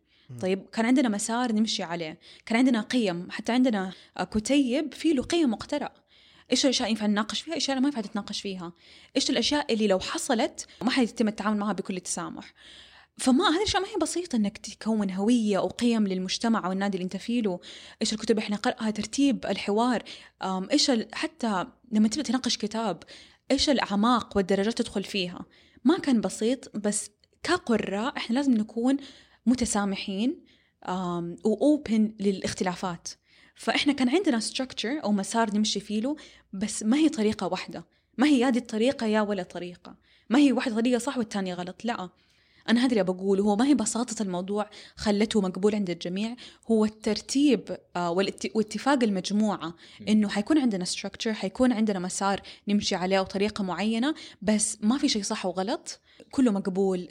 [0.41, 2.19] طيب كان عندنا مسار نمشي عليه.
[2.47, 3.31] كان عندنا قيم.
[3.31, 3.93] حتى عندنا
[4.33, 5.93] كتيب فيه له قيم مقترأ
[6.53, 8.73] إيش الأشياء ينفع نناقش فيها؟ إيش ما ينفع تتناقش فيها؟
[9.17, 12.55] إيش الأشياء اللي لو حصلت ما حيتم التعامل معها بكل تسامح
[13.19, 17.05] فما هذه الأشياء ما هي بسيطة إنك تكون هوية أو قيم للمجتمع أو النادي اللي
[17.05, 17.61] أنت فيه له.
[18.03, 20.03] إيش الكتب إحنا نقراها ترتيب الحوار.
[20.43, 23.03] إيش حتى لما تبدأ تناقش كتاب
[23.51, 25.41] إيش الأعماق والدرجات تدخل فيها؟
[25.85, 27.11] ما كان بسيط بس
[27.43, 28.97] كقراء إحنا لازم نكون
[29.47, 30.45] متسامحين
[31.45, 33.09] واوبن للاختلافات.
[33.55, 36.17] فإحنا كان عندنا structure أو مسار نمشي فيه
[36.53, 37.85] بس ما هي طريقة واحدة.
[38.19, 39.97] ما هي يا دي الطريقة يا ولا طريقة.
[40.31, 41.85] ما هي واحدة طريقة صح والثانيه غلط.
[41.85, 42.09] لأ.
[42.71, 46.37] أنا هذا اللي بقوله هو ما هي بساطة الموضوع خلته مقبول عند الجميع
[46.71, 48.11] هو الترتيب آه،
[48.55, 49.75] واتفاق المجموعة
[50.09, 55.23] إنه حيكون عندنا structure حيكون عندنا مسار نمشي عليه وطريقه معينة بس ما في شيء
[55.23, 56.01] صح وغلط.
[56.31, 57.09] كله مقبول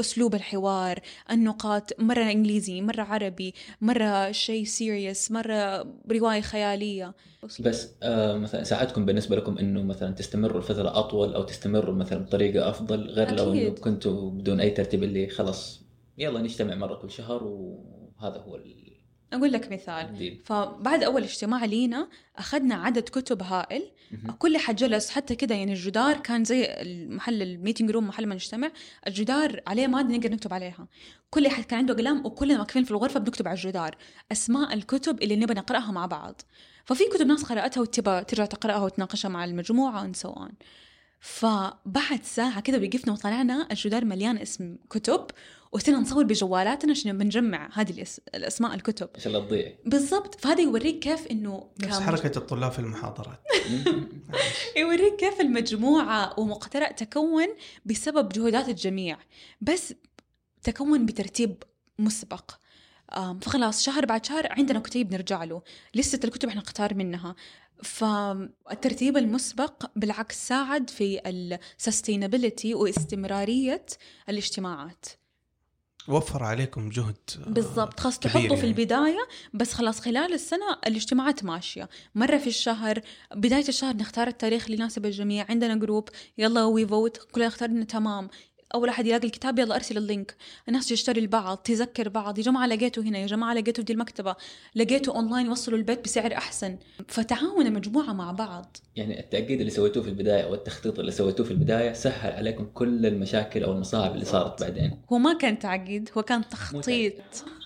[0.00, 7.14] أسلوب الحوار النقاط مرة إنجليزي مرة عربي مرة شيء سيريس مرة رواية خيالية
[7.60, 12.68] بس آه مثلا ساعدكم بالنسبة لكم إنه مثلا تستمروا لفتره أطول أو تستمروا مثلا بطريقة
[12.70, 13.78] أفضل غير لو إنه أكيد.
[13.78, 15.82] كنتوا بدون أي ترتيب اللي خلص
[16.18, 18.87] يلا نجتمع مرة كل شهر وهذا هو ال-
[19.32, 20.06] أقول لك مثال.
[20.06, 23.90] ال deal فبعد أول اجتماع لينا أخذنا عدد كتب هائل.
[24.10, 24.30] مهم.
[24.30, 28.34] كل حد جلس حتى كده يعني الجدار كان زي المحل ال meeting room محل ما
[28.34, 28.70] نجتمع.
[29.06, 30.88] الجدار عليه ماده نقدر نكتب عليها.
[31.30, 33.96] كل أحد كان عنده قلم وكلنا واقفين في الغرفة بنكتب على الجدار
[34.32, 36.40] أسماء الكتب اللي نبغى نقرأها مع بعض.
[36.84, 40.52] ففي كتب ناس قرأتها وتبى ترجع تقرأها وتناقشها مع المجموعة on.
[41.20, 45.26] فبعد ساعة كده وقفنا وطلعنا الجدار مليان اسم كتب
[45.72, 49.08] وصرنا نصور بجوالاتنا عشان بنجمع هذه الأس- الأسماء الكتب.
[49.16, 50.40] عشان لا تضيع بالضبط.
[50.40, 53.40] فهذا يوريك كيف إنه نفس كم- حركة الطلاب في المحاضرات.
[54.76, 57.46] يوريك كيف المجموعة ومقترع تكون
[57.84, 59.18] بسبب جهودات الجميع
[59.60, 59.94] بس
[60.62, 61.62] تكون بترتيب
[61.98, 62.50] مسبق.
[63.42, 65.62] فخلاص شهر بعد شهر عندنا كتيب نرجع له.
[65.94, 67.34] لستة الكتب إحنا نختار منها.
[67.82, 73.86] فالترتيب المسبق بالعكس ساعد في ال sustainability واستمرارية
[74.28, 75.06] الاجتماعات.
[76.08, 77.16] وفر عليكم جهد
[77.46, 78.00] آه، بالضبط.
[78.00, 78.68] خلاص كبير تحطه في يعني.
[78.68, 81.88] البداية بس خلاص خلال السنة الاجتماعات ماشية.
[82.14, 83.00] مرة في الشهر
[83.34, 85.46] بداية الشهر نختار التاريخ اللي يناسب الجميع.
[85.48, 88.28] عندنا group يلا we vote كلنا اخترنا تمام.
[88.74, 90.36] أول أحد يلاقي الكتاب يلا أرسل ال link.
[90.68, 94.36] الناس تشتري البعض تذكر بعض يا جماعة لقيته هنا يا جماعة لقيته في دي المكتبة.
[94.74, 96.78] لقيته أونلاين وصلوا البيت بسعر أحسن.
[97.08, 98.76] فتعاون المجموعة مع بعض.
[98.96, 103.06] يعني التأكيد اللي سويتوه في البداية أو التخطيط اللي سويتوه في البداية سهل عليكم كل
[103.06, 105.02] المشاكل أو المصاعب اللي صارت بعدين.
[105.12, 107.14] هو ما كان تعقيد هو كان تخطيط.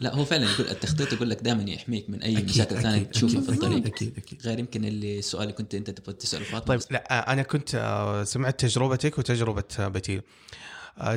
[0.00, 3.10] لا هو فعلا يقول التخطيط يقول لك دائما يحميك من أي أكيد، مشاكل ثانية أكيد،
[3.10, 3.86] تشوفها أكيد، في الطريق.
[3.86, 4.42] أكيد أكيد.
[4.46, 6.76] غير يمكن اللي السؤال اللي كنت أنت تبغى تسأله فاطمة.
[6.76, 10.22] طيب لا أنا كنت آه، سمعت تجربتك وتجربة بتيل.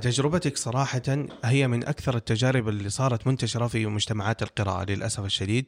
[0.04, 1.02] تجربتك صراحة
[1.44, 5.66] هي من أكثر التجارب اللي صارت منتشرة في مجتمعات القراءة للأسف الشديد.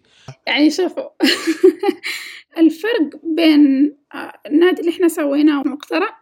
[0.47, 1.09] يعني شوفوا
[2.57, 6.19] الفرق بين آه، النادي اللي إحنا سويناه ومقترع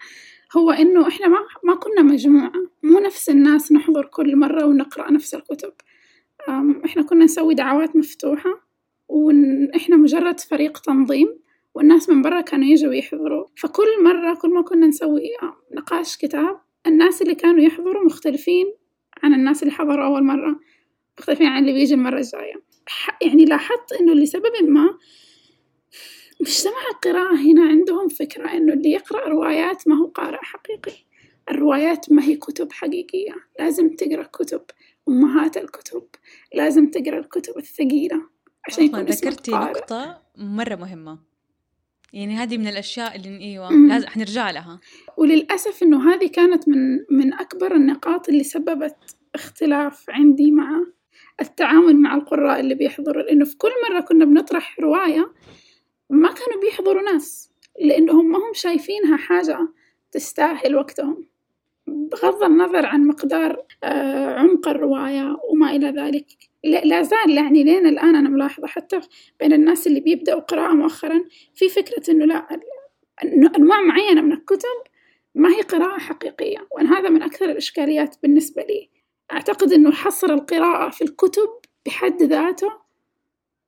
[0.57, 2.51] هو إنه إحنا ما ما كنا مجموعة
[2.83, 5.73] مو نفس الناس نحضر كل مرة ونقرأ نفس الكتب.
[6.85, 8.67] إحنا كنا نسوي دعوات مفتوحة
[9.07, 11.39] وإحنا مجرد فريق تنظيم
[11.73, 13.45] والناس من برا كانوا يجوا يحضروا.
[13.57, 18.73] فكل مرة كل ما كنا نسوي آه، نقاش كتاب الناس اللي كانوا يحضروا مختلفين
[19.23, 20.59] عن الناس اللي حضروا أول مرة
[21.19, 22.53] مختلفين عن اللي بيجي المرة الجاية.
[23.21, 24.97] يعني لاحظت إنه لسبب ما
[26.41, 30.93] مجتمع القراءة هنا عندهم فكرة إنه اللي يقرأ روايات ما هو قارئ حقيقي.
[31.49, 33.35] الروايات ما هي كتب حقيقية.
[33.59, 34.61] لازم تقرأ كتب
[35.07, 36.03] أمهات الكتب.
[36.53, 38.21] لازم تقرأ الكتب الثقيلة
[38.67, 41.34] عشان يكون ذكرتي نقطة مرة مهمة.
[42.15, 43.87] يعني هذه من الأشياء اللي مم.
[43.87, 44.79] لازم حنرجع لها.
[45.17, 48.95] وللأسف إنه هذه كانت من من أكبر النقاط اللي سببت
[49.35, 50.83] اختلاف عندي مع
[51.41, 53.23] التعامل مع القراء اللي بيحضروا.
[53.23, 55.33] لأنه في كل مرة كنا بنطرح رواية
[56.09, 57.51] ما كانوا بيحضروا ناس
[57.81, 59.67] لأنهم ما هم شايفينها حاجة
[60.11, 61.27] تستاهل وقتهم.
[61.87, 66.27] بغض النظر عن مقدار آه، عمق الرواية وما إلى ذلك.
[66.65, 68.99] لا زال يعني لين الآن أنا ملاحظة حتى
[69.39, 71.23] بين الناس اللي بيبدأوا قراءة مؤخرا
[71.55, 72.59] في فكرة إنه لا
[73.23, 74.83] إنه أنواع معينة من الكتب
[75.35, 78.89] ما هي قراءة حقيقية وأن هذا من أكثر الإشكاليات بالنسبة لي.
[79.31, 81.49] أعتقد أنه حصر القراءة في الكتب
[81.85, 82.71] بحد ذاته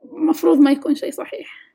[0.04, 1.67] مفروض ما يكون شيء صحيح.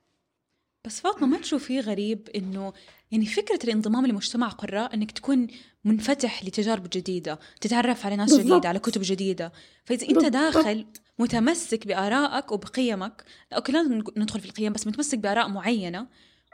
[0.84, 2.72] بس فاطمة ما تشوفي غريب إنه
[3.12, 5.46] يعني فكرة الانضمام لمجتمع قراء إنك تكون
[5.84, 8.46] منفتح لتجارب جديدة تتعرف على ناس بالضبط.
[8.52, 9.52] جديدة على كتب جديدة.
[9.84, 10.32] فإذا أنت بالضبط.
[10.32, 10.86] داخل
[11.18, 16.06] متمسك بآرائك وبقيمك لا، okay لازم ندخل في القيم بس متمسك بآراء معينة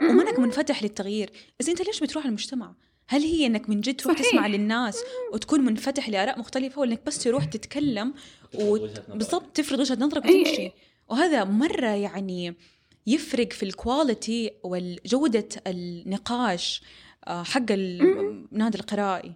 [0.03, 1.31] ومنك منفتح للتغيير.
[1.61, 2.75] بس أنت ليش بتروح المجتمع؟
[3.09, 4.29] هل هي إنك من جد تروح صحيح.
[4.31, 4.99] تسمع للناس
[5.33, 8.15] وتكون منفتح لآراء مختلفة ولا إنك بس تروح تتكلم
[8.55, 10.71] وبالضبط تفرض وجهة نظرك أي- وتمشي؟
[11.09, 12.55] وهذا مرة يعني
[13.09, 16.83] يفرق في ال quality والجودة النقاش
[17.27, 19.33] آه، حق النادي القرائي.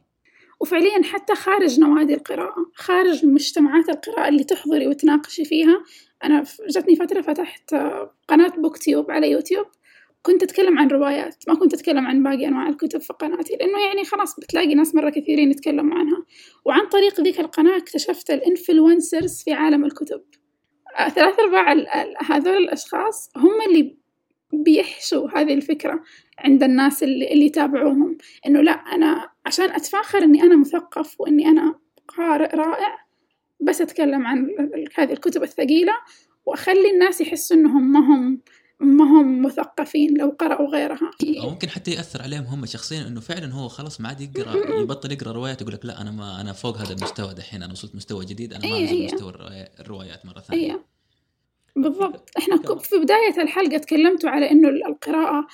[0.60, 5.84] وفعليا حتى خارج نوادي القراءة خارج مجتمعات القراءة اللي تحضري وتناقشي فيها.
[6.24, 9.66] أنا جتني فترة فتحت آه، قناة BookTube على يوتيوب.
[10.22, 14.04] كنت أتكلم عن روايات ما كنت أتكلم عن باقي أنواع الكتب في قناتي لأنه يعني
[14.04, 16.24] خلاص بتلاقي ناس مرة كثيرين يتكلموا عنها.
[16.64, 20.22] وعن طريق ذيك القناة اكتشفت ال influencers في عالم الكتب.
[21.14, 21.72] ثلاث أرباع
[22.26, 23.96] هذول الأشخاص هم اللي
[24.52, 26.02] بيحشوا هذه الفكرة
[26.38, 28.18] عند الناس اللي, اللي يتابعوهم.
[28.46, 31.74] إنه لا أنا عشان أتفاخر إني أنا مثقف وإني أنا
[32.08, 32.98] قارئ رائع
[33.60, 34.48] بس أتكلم عن
[34.96, 35.92] هذه الكتب الثقيلة
[36.46, 38.40] وأخلي الناس يحسوا إنهم ما هم
[38.82, 41.10] ما هم مثقفين لو قرأوا غيرها.
[41.42, 45.12] أو ممكن حتى يأثر عليهم هم شخصيا إنه فعلا هو خلاص ما عاد يقرأ يبطل
[45.12, 48.24] يقرأ روايات يقول لك لا أنا ما أنا فوق هذا المستوى دحين أنا وصلت مستوى
[48.24, 49.04] جديد أنا ما انزل إيه.
[49.14, 50.72] مستوى الروايات- الروايات مرة ثانية.
[50.72, 50.80] أي
[51.76, 52.30] بالضبط.
[52.38, 55.46] إحنا ك- في بداية الحلقة تكلمتوا على إنه ال- القراءة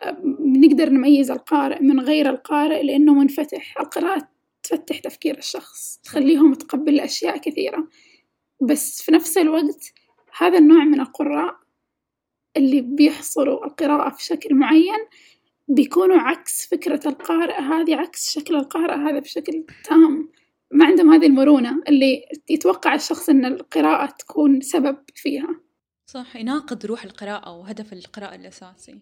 [0.00, 3.74] آه، نقدر نميز القارئ من غير القارئ لأنه منفتح.
[3.80, 4.28] القراءة
[4.62, 7.88] تفتح تفكير الشخص تخليه متقبل لأشياء كثيرة.
[8.60, 9.92] بس في نفس الوقت
[10.38, 11.56] هذا النوع من القراء
[12.56, 14.98] اللي بيحصروا القراءة في شكل معين
[15.68, 20.28] بيكونوا عكس فكرة القارئ هذه عكس شكل القارئ هذا بشكل تام.
[20.70, 25.60] ما عندهم هذه المرونة اللي يتوقع الشخص إن القراءة تكون سبب فيها.
[26.06, 29.00] صح يناقض روح القراءة وهدف القراءة الأساسي.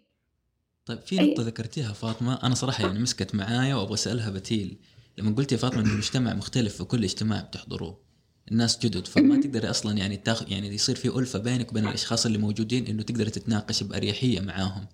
[0.87, 1.17] طيب في.
[1.17, 4.79] نقطة ذكرتيها فاطمة أنا صراحة يعني مسكت معايا وأبغى أسألها بتيل.
[5.19, 8.10] لما قلت يا فاطمة إن المجتمع مختلف في كل اجتماع بتحضروه.
[8.51, 9.07] الناس جدد.
[9.07, 13.03] فما تقدري أصلا يعني تاخ يعني يصير في ألفة بينك وبين الأشخاص اللي موجودين إنه
[13.03, 14.87] تقدري تتناقش بأريحية معاهم.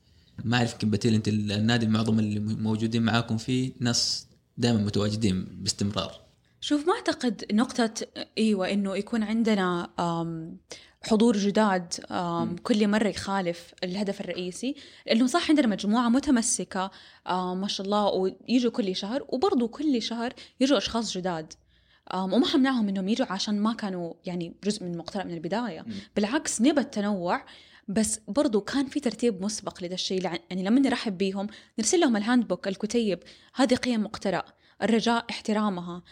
[0.44, 4.26] ما أعرف يمكن بتيل أنت النادي المعظم اللي موجودين معاكم فيه ناس
[4.58, 6.20] دائما متواجدين باستمرار.
[6.60, 7.90] شوف ما أعتقد نقطة
[8.38, 9.90] إيوه إنه يكون عندنا
[11.02, 11.94] حضور جداد.
[12.62, 14.74] كل مرة يخالف الهدف الرئيسي.
[15.06, 16.90] لأنه صح عندنا مجموعة متمسكة
[17.28, 21.52] آم، ما شاء الله ويجوا كل شهر وبرضو كل شهر يجوا أشخاص جداد.
[22.14, 25.80] وما حمنعهم إنهم يجوا عشان ما كانوا يعني جزء من المقترح من البداية.
[25.80, 25.92] مم.
[26.16, 27.44] بالعكس نبى التنوع
[27.88, 30.24] بس برضو كان في ترتيب مسبق لذا الشيء.
[30.24, 31.46] يعني لما نرحب بيهم
[31.78, 33.22] نرسل لهم ال handbook الكتيب.
[33.54, 34.44] هذه قيم مقترأ
[34.82, 36.02] الرجاء احترامها.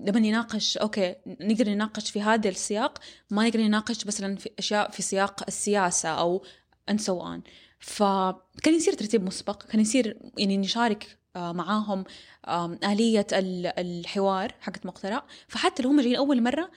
[0.00, 2.98] لما نناقش okay نقدر نناقش في هذا السياق
[3.30, 6.44] ما نقدر نناقش مثلا في أشياء في سياق السياسة أو
[6.90, 7.40] and so on.
[7.78, 12.04] فكان يصير ترتيب مسبق كان يصير يعني نشارك معاهم
[12.48, 15.24] آم، آلية ال- الحوار حقت مقترأ.
[15.48, 16.70] فحتى لو هم جايين أول مرة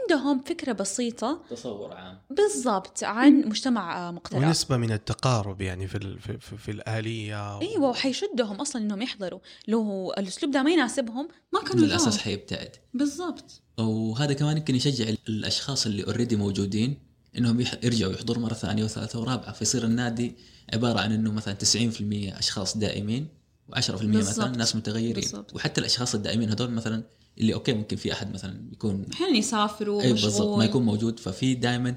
[0.00, 1.42] عندهم فكرة بسيطة.
[1.50, 2.18] تصور عام.
[2.30, 4.38] بالضبط عن مجتمع آه، مقترأ.
[4.46, 7.60] ونسبة من التقارب يعني في ال- في, في, في الآلية و...
[7.60, 9.40] أيوه وحيشدهم أصلا إنهم يحضروا.
[9.68, 12.18] لو الأسلوب ده ما يناسبهم ما كانوا من الأساس.
[12.18, 12.76] حيبتعد.
[12.94, 13.62] بالضبط.
[13.78, 16.98] وهذا كمان يمكن يشجع ال- الأشخاص اللي already موجودين
[17.38, 19.52] إنهم يح- يرجعوا يحضروا مرة ثانية وثالثة ورابعة.
[19.52, 20.36] فيصير النادي
[20.72, 23.28] عبارة عن إنه مثلا 90% أشخاص دائمين.
[23.74, 24.48] و10% مثلا.
[24.56, 25.54] ناس متغيرين بالضبط.
[25.54, 27.02] وحتى الأشخاص الدائمين هذول مثلا
[27.38, 30.64] اللي okay ممكن في أحد مثلا يكون أحيانا يسافروا اي بالضبط ما.
[30.64, 31.94] يكون موجود ففي دائما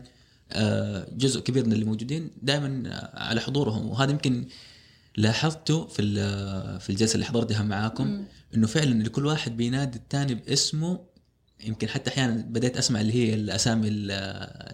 [1.17, 2.83] جزء كبير من اللي موجودين دائما
[3.13, 4.47] على حضورهم وهذا يمكن
[5.17, 8.25] لاحظته في ال- في الجلسة اللي حضرتها معاكم.
[8.55, 10.99] إنه فعلا لكل واحد بينادي الثاني باسمه
[11.67, 14.11] يمكن حتى أحيانا بديت أسمع اللي هي الأسامي ال-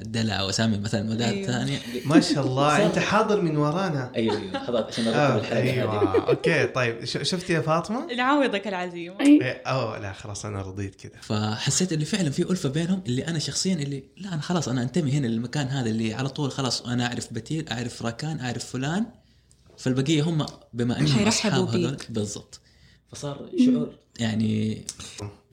[0.05, 1.47] الدلع أو أسامي مثلا مدار أيوه.
[1.47, 1.79] ثانية.
[2.05, 2.85] ما شاء الله.
[2.85, 4.11] أنت حاضر من ورانا.
[4.15, 4.59] أيوه أيوه.
[4.59, 6.29] حضرت عشان آه ارتب الحلقة هذه أيوه.
[6.29, 7.05] أوكي طيب.
[7.05, 9.19] ش- شفتي يا فاطمة؟ نعوضك العزيمة.
[9.21, 13.27] أي إيه، أوه لا خلاص أنا رضيت كذا فحسيت اللي فعلا في ألفة بينهم اللي
[13.27, 16.81] أنا شخصيا اللي لا أنا خلاص أنا أنتمي هنا للمكان هذا اللي على طول خلاص
[16.81, 19.05] أنا أعرف بتيل أعرف راكان أعرف فلان.
[19.77, 21.97] فالبقية هم بما أنهم حيرحبوا أصحاب هذول.
[22.09, 22.59] بالضبط.
[23.11, 24.81] فصار شعور يعني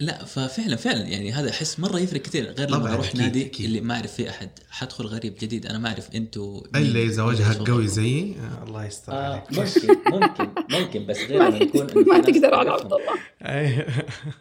[0.00, 3.66] لا ففعلا فعلا يعني هذا أحس مرة يفرق كثير غير لما أروح أكيد، نادي أكيد.
[3.66, 7.70] اللي ما أعرف فيه أحد حدخل غريب جديد أنا ما أعرف أنتوا إلا إذا وجهك
[7.70, 7.86] قوي.
[7.86, 8.36] زيي.
[8.40, 9.58] آه الله يستر آه عليك.
[9.58, 12.70] ممكن ممكن ممكن بس غير ما يكون ما تقدر على.
[12.70, 13.14] عبد الله.
[13.42, 13.86] أي.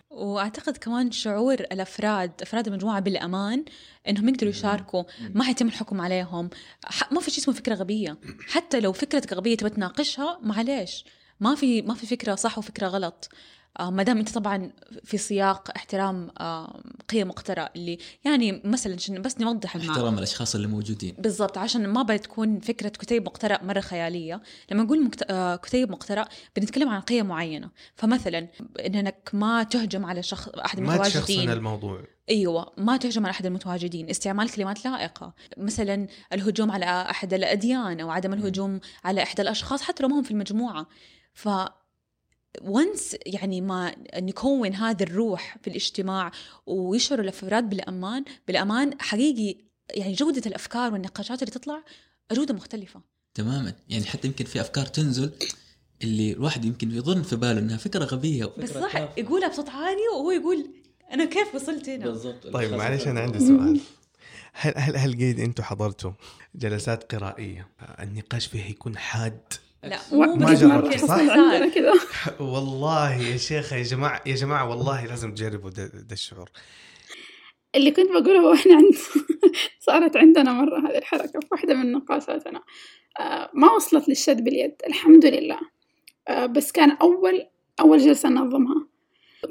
[0.09, 3.65] وأعتقد كمان شعور الأفراد أفراد المجموعة بالأمان
[4.09, 6.49] إنهم يقدروا يشاركوا ما حيتم الحكم عليهم.
[7.11, 8.17] ما في شيء اسمه فكرة غبية.
[8.47, 11.05] حتى لو فكرتك غبية تبى تناقشها معليش.
[11.39, 13.29] ما في ما في فكرة صح وفكرة غلط.
[13.31, 13.37] آه،
[13.79, 14.71] ما دام أنت طبعا
[15.03, 20.55] في سياق احترام آه، قيم مقترى اللي يعني مثلا عشان بس نوضح المعنى احترام الأشخاص
[20.55, 21.15] اللي موجودين.
[21.19, 24.41] بالضبط عشان ما بتكون فكرة كتيب مقترأ مرة خيالية.
[24.71, 25.23] لما نقول مكت...
[25.29, 27.69] آه، كتيب مقترأ بنتكلم عن قيم معينة.
[27.95, 28.47] فمثلا
[28.85, 32.03] إنك ما تهجم على شخص أحد ما تشخصن المتواجدين الموضوع.
[32.29, 34.09] أيوه ما تهجم على أحد المتواجدين.
[34.09, 35.33] استعمال كلمات لائقة.
[35.57, 40.23] مثلا الهجوم على أحد الأديان أو عدم الهجوم على احد الأشخاص حتى لو ما هم
[40.23, 40.87] في المجموعة.
[41.33, 41.49] ف
[42.61, 46.31] ونس يعني ما نكون هذه الروح في الاجتماع
[46.65, 51.83] ويشعروا الأفراد بالأمان بالأمان حقيقي يعني جودة الأفكار والنقاشات اللي تطلع
[52.31, 53.01] جوده مختلفة.
[53.33, 53.73] تماما.
[53.89, 55.31] يعني حتى يمكن في أفكار تنزل
[56.03, 58.95] اللي الواحد يمكن يظن في باله إنها فكرة غبية بس صح.
[59.17, 60.69] يقولها بصوت عالي وهو يقول
[61.11, 62.47] أنا كيف وصلت هنا؟ بالضبط.
[62.47, 63.79] طيب معلش أنا عندي سؤال.
[64.53, 66.11] هل هل هل قيد أنتم حضرتوا
[66.55, 67.67] جلسات قرائية؟
[67.99, 69.53] النقاش فيها يكون حاد؟
[69.89, 70.97] لا مو ما جربت،.
[70.99, 71.93] صح؟ كذا.
[72.53, 76.49] والله يا شيخ يا جماعة يا جماعة والله لازم تجربوا ده, ده الشعور.
[77.75, 78.95] اللي كنت بقوله هو إحنا عند
[79.87, 82.61] صارت عندنا مرة هذه الحركة في واحدة من نقاشاتنا.
[83.19, 85.59] آه، ما وصلت للشد باليد الحمد لله.
[86.27, 87.47] آه، بس كان أول
[87.79, 88.87] أول جلسة ننظمها.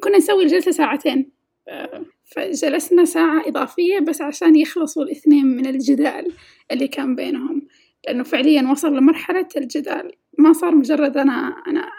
[0.01, 1.31] كنا نسوي الجلسة ساعتين.
[1.69, 6.33] آه، فجلسنا ساعة إضافية بس عشان يخلصوا الاثنين من الجدال
[6.71, 7.69] اللي كان بينهم.
[8.07, 10.13] لأنه فعليا وصل لمرحلة الجدال.
[10.39, 11.91] ما صار مجرد أنا أنا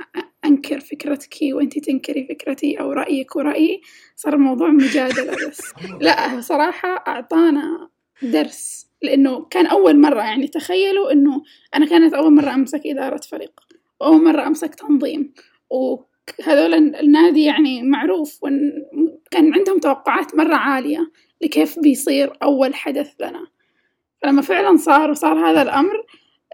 [0.45, 3.81] أنكر فكرتك وأنتي تنكري فكرتي أو رأيك ورأيي
[4.15, 5.61] صار الموضوع مجادلة بس.
[6.01, 7.89] لا صراحة أعطانا
[8.21, 11.43] درس لأنه كان أول مرة يعني تخيلوا إنه
[11.75, 13.59] أنا كانت أول مرة أمسك إدارة فريق
[14.01, 15.33] وأول مرة أمسك تنظيم.
[15.69, 23.47] وهذول النادي يعني معروف وكان عندهم توقعات مرة عالية لكيف بيصير أول حدث لنا.
[24.21, 26.05] فلما فعلا صار وصار هذا الأمر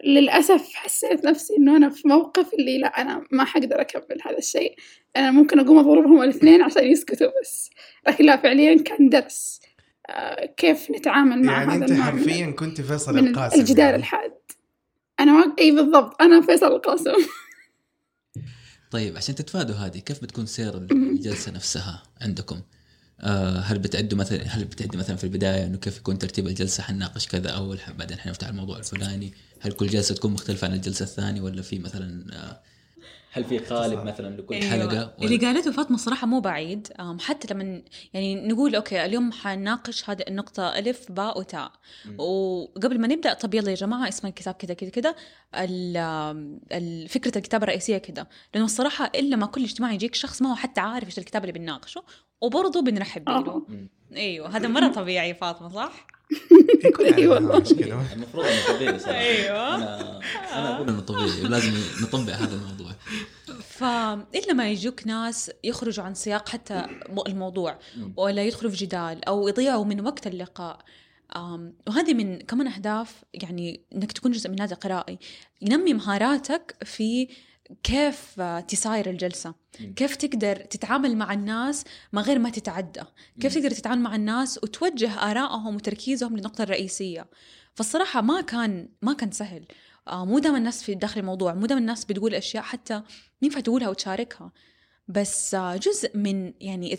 [0.05, 4.75] للأسف حسيت نفسي إنه أنا في موقف اللي لا أنا ما حقدر أكمل هذا الشيء.
[5.15, 7.69] أنا ممكن أقوم أضربهم الاثنين عشان يسكتوا بس.
[8.07, 9.61] لكن لا فعليا كان درس.
[10.09, 13.95] آه، كيف نتعامل مع يعني هذا من- حرفيا كنت فيصل من القاسم الجدال يعني.
[13.95, 14.33] الحاد.
[15.19, 17.13] أنا ما أي بالضبط أنا فيصل القاسم.
[18.91, 22.61] طيب عشان تتفادوا هذه كيف بتكون سير الجلسة نفسها عندكم؟
[23.23, 27.27] آه هل بتعدوا مثلا هل بتعدي مثلا في البداية إنه كيف يكون ترتيب الجلسة؟ حنناقش
[27.27, 29.33] كذا أول بعدين حنفتح الموضوع الفلاني.
[29.59, 32.61] هل كل جلسة تكون مختلفة عن الجلسة الثانية ولا في مثلا آه
[33.35, 34.69] هل في قالب مثلا لكل أيوة.
[34.69, 37.81] حلقة اللي ولا قالته فاطمة صراحة مو بعيد أم، حتى لما
[38.13, 41.71] يعني نقول أوكي اليوم حنناقش هذه النقطة ألف باء وتاء.
[42.17, 45.15] وقبل ما نبدأ طب يلا يا جماعة اسم الكتاب كذا كذا كذا
[45.55, 50.41] ال- آم، ال- فكرة الكتاب الرئيسية كذا لأنه الصراحة إلا ما كل اجتماع يجيك شخص
[50.41, 52.03] ما هو حتى عارف إيش الكتاب اللي بنناقشه
[52.41, 53.89] وبرضه بنرحب مم.
[54.15, 56.07] إيوه هذا مرة طبيعي فاطمة صح؟
[56.99, 57.59] عليها والله.
[57.59, 58.13] مشكلة.
[58.13, 59.75] المفروض إنه طبيعي صراحة أيوة.
[59.75, 60.19] أنا
[60.53, 62.91] أنا أقول إنه طبيعي ولازم نطبق هذا الموضوع
[63.69, 66.85] فإلا ما يجوك ناس يخرجوا عن سياق حتى
[67.27, 67.79] الموضوع.
[68.17, 70.79] ولا يدخلوا في جدال أو يضيعوا من وقت اللقاء
[71.35, 75.19] أم، وهذه من كمان أهداف يعني إنك تكون جزء من نادي قرائي
[75.61, 77.27] ينمي مهاراتك في
[77.83, 79.93] كيف تساير الجلسة؟ مم.
[79.93, 81.83] كيف تقدر تتعامل مع الناس
[82.13, 83.01] من غير ما تتعدى؟
[83.41, 83.53] كيف.
[83.55, 87.29] تقدر تتعامل مع الناس وتوجه آرائهم وتركيزهم للنقطة الرئيسية
[87.75, 89.65] فالصراحة ما كان ما كان سهل.
[90.07, 93.01] آه، مو دام الناس في داخل الموضوع مو دام الناس بتقول أشياء حتى
[93.41, 94.51] ينفع تقولها وتشاركها.
[95.07, 96.97] بس جزء من يعني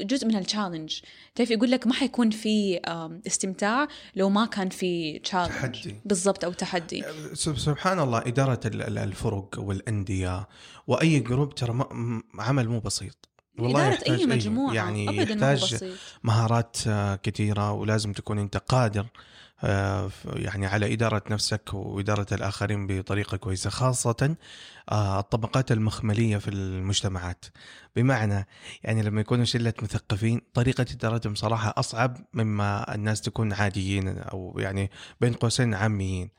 [0.00, 1.00] جزء من التشالنج
[1.34, 2.80] تعرف يقول لك ما حيكون في
[3.26, 5.96] استمتاع لو ما كان في challenge تحدي.
[6.04, 7.04] بالضبط أو تحدي.
[7.32, 8.18] سب- سبحان الله
[8.82, 10.48] ال- الفرق والأندية
[10.86, 11.84] وأي group ترى
[12.38, 13.28] عمل مو بسيط.
[13.58, 15.84] والله إدارة يحتاج أي مجموعة يعني أبدا يحتاج
[16.22, 19.06] مهارات آه، كثيرة ولازم تكون أنت قادر
[19.64, 24.36] آه، يعني على إدارة نفسك وإدارة الآخرين بطريقة كويسة خاصة
[24.92, 27.44] الطبقات المخملية في المجتمعات.
[27.96, 28.46] بمعنى
[28.84, 34.90] يعني لما يكونوا شلة مثقفين طريقة إدارتهم صراحة أصعب مما الناس تكون عاديين أو يعني
[35.20, 36.30] بين قوسين عاميين.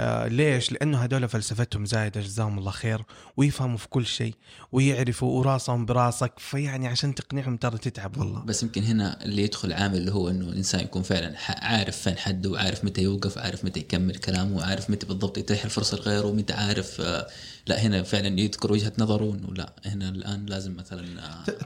[0.00, 3.02] آه ليش؟ لأنه هذول فلسفتهم زايدة جزاهم الله خير
[3.36, 4.34] ويفهموا في كل شيء
[4.72, 8.40] ويعرفوا وراسهم براسك فيعني عشان تقنعهم ترى تتعب والله.
[8.40, 12.50] بس يمكن هنا اللي يدخل عامل اللي هو إنه الانسان يكون فعلا عارف فين حده
[12.50, 17.00] وعارف متى يوقف عارف متى يكمل كلامه وعارف متى بالضبط يتيح الفرصة لغيره ومتى عارف
[17.00, 17.26] آه،
[17.66, 21.04] لا هنا فعلا يذكر وجهة نظره إنه لا هنا الآن لازم مثلا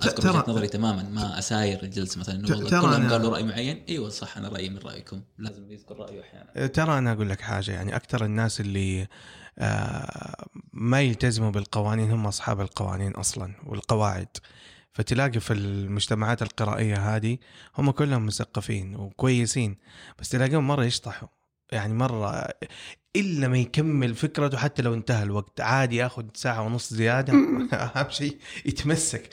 [0.04, 3.82] أذكر وجهة نظري تماما ما أساير الجلسة مثلا إنه والله كلهم قالوا رأي معين.
[3.88, 6.66] أيوه صح أنا رأيي من رأيكم لازم يذكر رأيه أحيانا.
[6.66, 9.08] ترى أنا أقول لك حاجة يعني أكثر الناس اللي
[9.58, 14.28] آه، ما يلتزموا بالقوانين هم أصحاب القوانين أصلا والقواعد.
[14.92, 17.38] فتلاقي في المجتمعات القرائية هذه
[17.78, 19.76] هم كلهم مثقفين وكويسين
[20.18, 21.28] بس تلاقيهم مرة يشطحوا.
[21.72, 22.48] يعني مرة
[23.16, 25.60] إلا ما يكمل فكرته حتى لو انتهى الوقت.
[25.60, 27.32] عادي ياخذ ساعة ونص زيادة.
[27.72, 28.36] أهم شيء
[28.66, 29.28] يتمسك.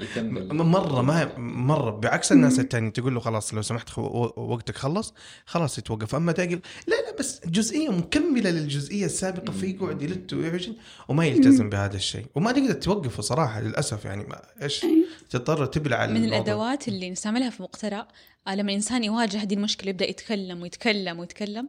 [0.00, 0.54] يكمل.
[0.54, 1.90] مرة ما مرة.
[1.90, 5.14] بعكس الناس التانيين تقول له خلاص لو سمحت وقتك خلص
[5.46, 6.14] خلاص يتوقف.
[6.14, 10.74] أما تقول لا لا بس جزئية مكملة للجزئية السابقة فيقعد يلت ويعجن
[11.08, 12.26] وما يلتزم بهذا الشيء.
[12.34, 14.24] وما تقدر توقفه صراحة للأسف يعني.
[14.24, 15.06] ما إيش أي.
[15.30, 16.36] تضطر تبلع من الموضوع.
[16.36, 18.08] الأدوات اللي نستعملها في مقترع
[18.48, 21.68] آه، لما الانسان يواجه هذه المشكلة يبدأ يتكلم ويتكلم ويتكلم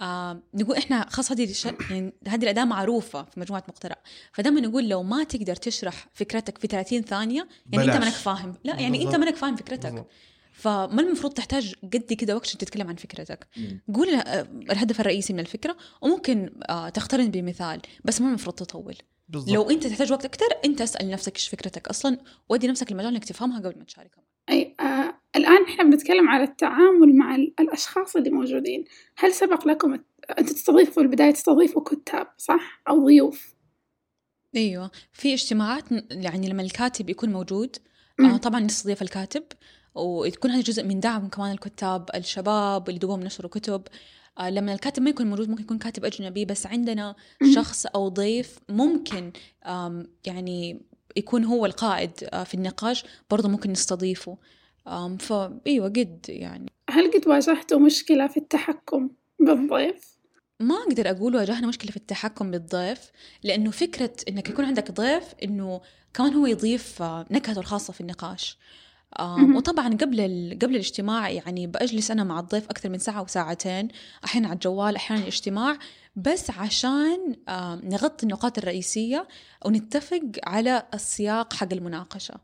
[0.00, 1.64] آه نقول إحنا خلاص هذه الش...
[1.64, 3.96] يعني هذه الأداة معروفة في مجموعة مقترع
[4.32, 8.04] فدائما نقول لو ما تقدر تشرح فكرتك في 30 ثانية يعني أنت بلاش.
[8.04, 9.20] مانك فاهم لا يعني أنت بالضبط.
[9.20, 10.10] مانك فاهم فكرتك بالضبط.
[10.52, 13.80] فما المفروض تحتاج قد كذا وقت عشان تتكلم عن فكرتك مم.
[13.94, 18.96] قول آه، الهدف الرئيسي من الفكرة وممكن آه تقترن بمثال بس ما المفروض تطول
[19.28, 19.54] بالضبط.
[19.54, 22.18] لو أنت تحتاج وقت أكثر أنت اسأل نفسك إيش فكرتك أصلا
[22.48, 27.16] ودي نفسك المجال إنك تفهمها قبل ما تشاركها أي آه الآن إحنا بنتكلم على التعامل
[27.16, 28.84] مع ال- الأشخاص اللي موجودين.
[29.16, 29.92] هل سبق لكم
[30.38, 33.54] أنتوا تستضيفوا في البداية تستضيفوا كتاب صح؟ أو ضيوف؟
[34.56, 34.90] أيوه.
[35.12, 37.76] في اجتماعات يعني لما الكاتب يكون موجود.
[38.20, 39.42] آه طبعا نستضيف الكاتب
[39.94, 43.82] وتكون هذا جزء من دعم كمان الكتاب الشباب اللي دوبهم نشروا كتب.
[44.38, 47.14] آه لما الكاتب ما يكون موجود ممكن يكون كاتب أجنبي بس عندنا.
[47.54, 49.32] شخص أو ضيف ممكن
[50.26, 50.82] يعني
[51.16, 54.38] يكون هو القائد آه في النقاش برضه ممكن نستضيفه.
[55.20, 59.10] فايوه قد يعني هل قد واجهتوا مشكلة في التحكم
[59.40, 60.16] بالضيف؟
[60.60, 63.10] ما أقدر أقول واجهنا مشكلة في التحكم بالضيف
[63.42, 65.80] لأنه فكرة إنك يكون عندك ضيف إنه
[66.14, 68.58] كمان هو يضيف آه، نكهته الخاصة في النقاش.
[69.56, 73.88] وطبعا قبل ال- قبل الاجتماع يعني بجلس أنا مع الضيف أكثر من ساعة وساعتين
[74.24, 75.78] أحيانا على الجوال أحيانا الاجتماع
[76.16, 77.36] بس عشان
[77.84, 79.28] نغطي النقاط الرئيسية
[79.66, 82.34] ونتفق على السياق حق المناقشة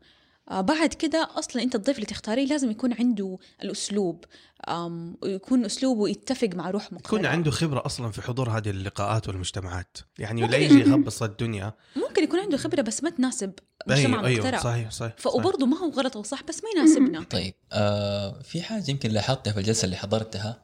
[0.51, 4.25] بعد كده أصلا أنت الضيف اللي تختاريه لازم يكون عنده الأسلوب
[4.69, 9.27] آم، ويكون أسلوبه يتفق مع روح يكون مقتنع عنده خبرة أصلا في حضور هذه اللقاءات
[9.27, 9.97] والمجتمعات.
[10.19, 11.73] يعني لا يجي يخبص الدنيا.
[11.95, 13.53] ممكن يكون عنده خبرة بس ما تناسب
[13.87, 15.35] مجتمع أيوه مقترع أيوه صحيح صحيح.
[15.35, 17.23] وبرضه ما هو غلط أو صح بس ما يناسبنا.
[17.23, 20.61] طيب آه في حاجة يمكن لاحظتها في الجلسة اللي حضرتها.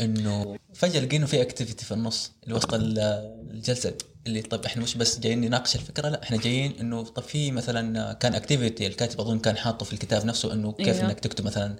[0.00, 2.98] إنه فجأة لقينا في activity في النص اللي وسط ال-
[3.50, 3.94] الجلسة
[4.26, 8.12] اللي طب إحنا مش بس جايين نناقش الفكرة لا إحنا جايين إنه طب في مثلا
[8.12, 11.04] كان activity الكاتب أظن كان حاطه في الكتاب نفسه إنه كيف أيوه.
[11.10, 11.76] إنك تكتب مثلا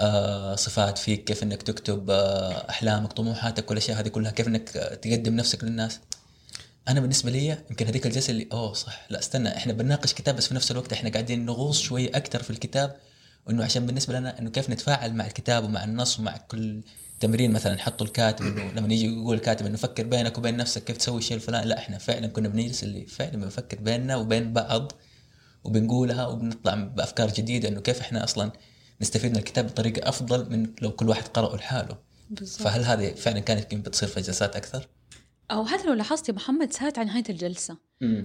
[0.00, 4.68] آه صفات فيك كيف إنك تكتب آه أحلامك طموحاتك والاشياء هذه كلها كيف إنك
[5.02, 6.00] تقدم نفسك للناس
[6.88, 10.46] أنا بالنسبة لي يمكن هذيك الجلسة اللي أوه صح لا استنى إحنا بنناقش كتاب بس
[10.46, 12.96] في نفس الوقت إحنا قاعدين نغوص شوي أكثر في الكتاب
[13.46, 16.80] وانه عشان بالنسبة لنا إنه كيف نتفاعل مع الكتاب ومع النص ومع كل
[17.24, 20.96] تمرين مثلا حطوا الكاتب إنه لما يجي يقول الكاتب إنه فكر بينك وبين نفسك كيف
[20.96, 21.66] تسوي الشيء الفلاني.
[21.66, 24.92] لا إحنا فعلا كنا بنجلس اللي فعلا بنفكر بيننا وبين بعض
[25.64, 28.52] وبنقولها وبنطلع بأفكار جديدة إنه كيف إحنا أصلا
[29.00, 31.96] نستفيد من الكتاب بطريقة أفضل من لو كل واحد قرأه لحاله.
[32.58, 34.88] فهل هذه فعلا كانت يمكن بتصير في جلسات أكثر؟
[35.50, 37.76] أو حتى لو لاحظت يا محمد ساعات عن نهاية الجلسة.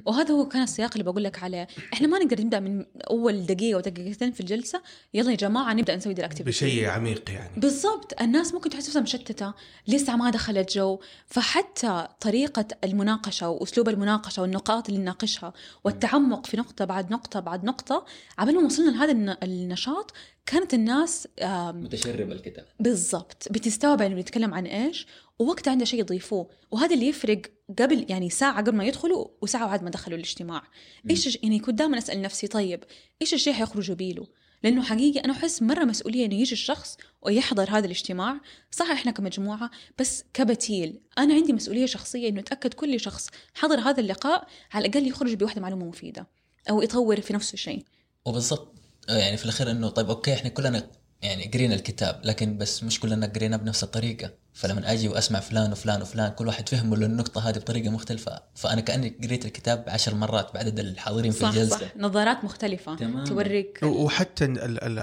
[0.06, 1.68] وهذا هو كان السياق اللي بقول لك عليه.
[1.94, 4.82] إحنا ما نقدر نبدأ من أول دقيقة ودقيقتين في الجلسة.
[5.14, 6.50] يلا يا جماعة نبدأ نسوي دي الأكتيفيتي.
[6.50, 7.60] بشيء عميق يعني.
[7.60, 8.22] بالضبط.
[8.22, 9.54] الناس ممكن تحس نفسها مشتتة.
[9.88, 15.54] لسه ما دخلت جو فحتى طريقة المناقشة وأسلوب المناقشة والنقاط اللي نناقشها
[15.84, 18.06] والتعمق في نقطة بعد نقطة بعد نقطة
[18.38, 20.12] عبال ما وصلنا لهذا الن- النشاط
[20.46, 22.66] كانت الناس آم، متشرب الكتاب.
[22.80, 23.48] بالضبط.
[23.52, 25.08] بتستوعب يعني بنتكلم عن إيش
[25.40, 26.50] ووقتها عنده شيء يضيفوه.
[26.72, 27.42] وهذا اللي يفرق
[27.80, 30.64] قبل يعني ساعة قبل ما يدخلوا وساعة بعد ما دخلوا الاجتماع.
[31.10, 32.84] إيش يعني كنت دائما أسأل نفسي طيب
[33.22, 34.28] إيش الشيء حيخرجوا بيله
[34.64, 38.42] لأنه حقيقي أنا أحس مرة مسؤولية إنه يجي الشخص ويحضر هذا الاجتماع.
[38.72, 41.02] صح إحنا كمجموعة بس كبتيل.
[41.18, 45.62] أنا عندي مسؤولية شخصية إنه أتأكد كل شخص حضر هذا اللقاء على الأقل يخرج بواحدة
[45.62, 46.28] معلومة مفيدة
[46.70, 47.86] أو يطور في نفسه شيء.
[48.26, 48.76] وبالضبط.
[49.10, 53.28] يعني في الأخير إنه طيب أوكي إحنا كلنا يعني قرينا الكتاب لكن بس مش كلنا
[53.28, 54.32] قرينا بنفس الطريقة.
[54.54, 58.42] فلما أجي وأسمع فلان وفلان وفلان كل واحد فهمه للنقطه هذه بطريقة مختلفة.
[58.56, 61.78] فأنا كأني قريت الكتاب عشر مرات بعدد الحاضرين في صح الجلسة.
[61.80, 63.24] صح نظارات مختلفة تمام.
[63.24, 63.80] توريك.
[63.84, 65.00] وحتى ال ال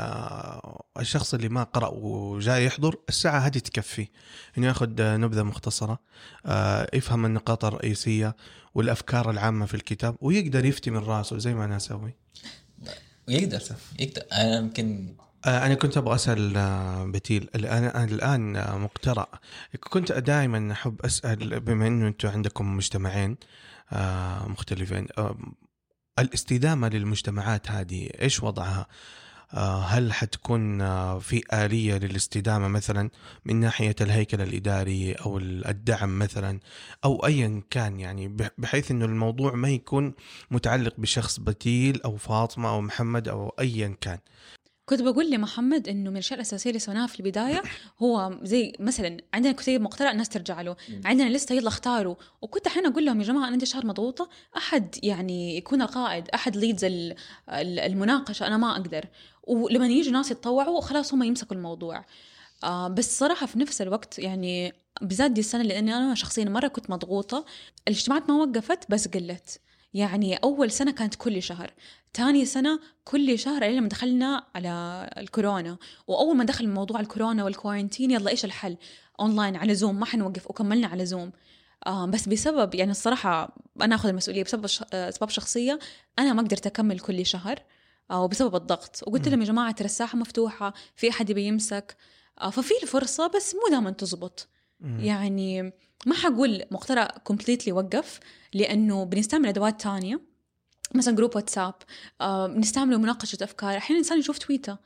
[0.98, 4.08] الشخص اللي ما قرأ وجاي يحضر الساعة هذه تكفي.
[4.58, 5.98] إنه يأخذ نبذة مختصرة
[6.46, 8.36] آه، يفهم النقاط الرئيسية
[8.74, 12.14] والأفكار العامة في الكتاب ويقدر يفتي من راسه زي ما أنا أسوي.
[13.28, 13.62] ويقدر
[13.98, 14.22] يقدر.
[14.32, 15.16] أنا يمكن
[15.46, 17.48] آه، أنا كنت أبغى أسأل آه، بتيل.
[17.54, 19.26] الآن أنا الآن آه، مقترأ.
[19.80, 23.36] كنت دائما أحب أسأل بما أنه أنتم عندكم مجتمعين
[24.46, 25.06] مختلفين
[26.18, 28.86] الاستدامة للمجتمعات هذه إيش وضعها؟
[29.86, 30.78] هل حتكون
[31.18, 33.10] في آلية للاستدامة مثلا
[33.44, 36.60] من ناحية الهيكل الإداري أو الدعم مثلا
[37.04, 40.14] أو أيا كان؟ يعني بح- بحيث أنه الموضوع ما يكون
[40.50, 44.18] متعلق بشخص بتيل أو فاطمة أو محمد أو أيا كان.
[44.86, 47.62] كنت بقول لمحمد إنه من الاشياء الاساسيه اللي سويناها في البداية
[48.02, 50.76] هو زي مثلا عندنا كتيب مقترح الناس ترجع له.
[51.04, 52.14] عندنا لسته يلا اختاروا.
[52.42, 56.56] وكنت أحيانا أقول لهم يا جماعة أنا عندي شهر مضغوطة أحد يعني يكون القائد أحد
[56.56, 56.86] ليدز
[57.48, 59.04] المناقشة أنا ما أقدر.
[59.42, 62.04] ولما يجوا ناس يتطوعوا خلاص هم يمسكوا الموضوع.
[62.64, 64.72] آه بس صراحة في نفس الوقت يعني
[65.02, 67.44] بالذات دي السنة لأني أنا شخصيا مرة كنت مضغوطة.
[67.88, 69.60] الاجتماعات ما وقفت بس قلت.
[69.94, 71.72] يعني أول سنة كانت كل شهر.
[72.16, 77.55] تاني سنة كل شهر إلى لما دخلنا على الكورونا وأول ما دخل موضوع الكورونا وال
[77.55, 78.76] quarantine يلا إيش الحل؟
[79.20, 81.32] أونلاين على زوم ما حنوقف وكملنا على زوم
[81.86, 84.82] آه بس بسبب يعني الصراحة أنا أخذ المسؤولية بسبب ش...
[84.92, 85.78] آه، أسباب شخصية
[86.18, 87.62] أنا ما قدرت أكمل كل شهر
[88.10, 89.02] آه وبسبب الضغط.
[89.06, 89.28] وقلت.
[89.28, 91.96] لهم يا جماعة ترى الساحة مفتوحة في أحد يبي يمسك؟
[92.40, 94.48] آه ففي الفرصة بس مو دائما تزبط.
[94.80, 95.62] يعني
[96.06, 98.20] ما حقول مقترح completely وقف
[98.54, 100.35] لأنه بنستعمل أدوات تانية.
[100.96, 101.74] مثلا group واتساب
[102.20, 103.76] بنستعمله مناقشة أفكار.
[103.76, 104.76] أحيانا الإنسان يشوف تويتر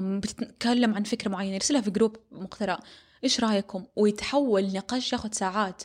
[0.00, 2.78] بتتكلم عن فكرة معينة يرسلها في group مقترح.
[3.24, 5.82] إيش رأيكم؟ ويتحول نقاش ياخذ ساعات.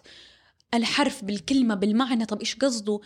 [0.74, 2.99] الحرف بالكلمة بالمعنى طب إيش قصده؟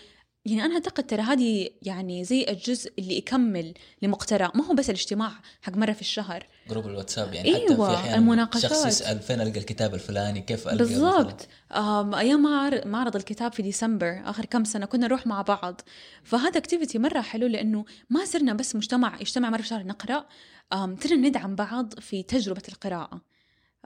[0.45, 5.31] يعني أنا أعتقد ترى هذه يعني زي الجزء اللي يكمل لمقترح ما هو بس الاجتماع
[5.61, 6.47] حق مرة في الشهر.
[6.69, 8.71] group الواتساب يعني حتى أيوة، في أحيانا المناقشات.
[8.71, 11.47] شخص يسأل فين ألقى الكتاب الفلاني كيف ألقى بالضبط.
[11.71, 15.81] معر- معرض الكتاب في ديسمبر آخر كم سنة كنا نروح مع بعض.
[16.23, 20.25] فهذا activity مرة حلو لأنه ما صرنا بس مجتمع يجتمع مرة في الشهر نقرأ.
[20.73, 23.21] آم، صرنا ندعم بعض في تجربة القراءة.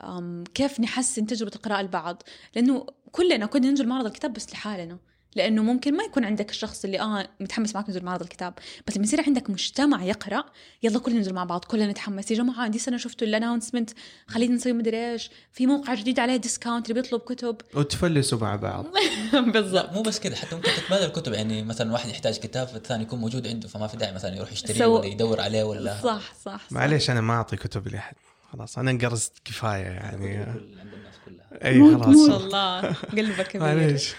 [0.03, 2.23] آم، كيف نحسن تجربة القراءة لبعض.
[2.55, 4.97] لأنه كلنا كنا ننزل معرض الكتاب بس لحالنا.
[5.35, 8.53] لأنه ممكن ما يكون عندك الشخص اللي آه متحمس معك ينزل معرض الكتاب
[8.87, 10.43] بس لما يصير عندك مجتمع يقرأ
[10.83, 13.89] يلا كلنا ننزل مع بعض كلنا نتحمس يا جماعة دي سنه شفتوا ال announcement
[14.27, 17.55] خلينا نسوي مدري إيش في موقع جديد عليه discount اللي بيطلب كتب.
[17.75, 18.85] وتفلسوا مع بعض.
[19.53, 19.93] بالضبط.
[19.93, 23.47] مو بس كذا حتى ممكن تتبادل الكتب يعني مثلا واحد يحتاج كتاب فالثاني يكون موجود
[23.47, 25.93] عنده فما في داعي مثلا يروح يشتريه سو- ولا يدور عليه ولا.
[26.03, 26.71] صح صح, صح.
[26.71, 28.15] معليش أنا ما أعطي كتب لأحد.
[28.53, 30.37] خلاص أنا انقرزت كفاية يعني.
[30.37, 30.57] عند
[30.93, 31.65] الناس كلها.
[31.65, 32.07] إي خلاص.
[32.17, 32.27] ما.
[32.27, 32.81] شاء الله
[33.17, 33.61] قلبك كبير.
[33.67, 34.13] معليش.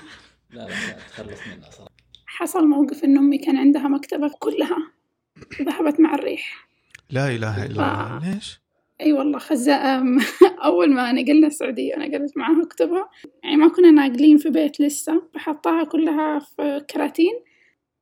[0.52, 1.90] لا لا, تخلص منها صراحة.
[2.26, 4.92] حصل موقف إن أمي كان عندها مكتبة كلها
[5.62, 6.68] ذهبت مع الريح.
[7.10, 7.72] لا إله إلا.
[8.18, 8.32] الله.
[8.34, 8.60] ليش؟
[9.00, 10.18] أي والله خزة أم،
[10.64, 13.08] أول ما نقلنا السعودية نقلت معاها كتبها
[13.44, 17.34] يعني ما كنا ناقلين في بيت لسه فحطاها كلها في كراتين.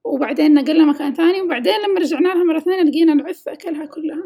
[0.04, 4.24] وبعدين نقلنا مكان ثاني وبعدين لما رجعنا لها مرة ثانية لقينا العث أكلها كلها.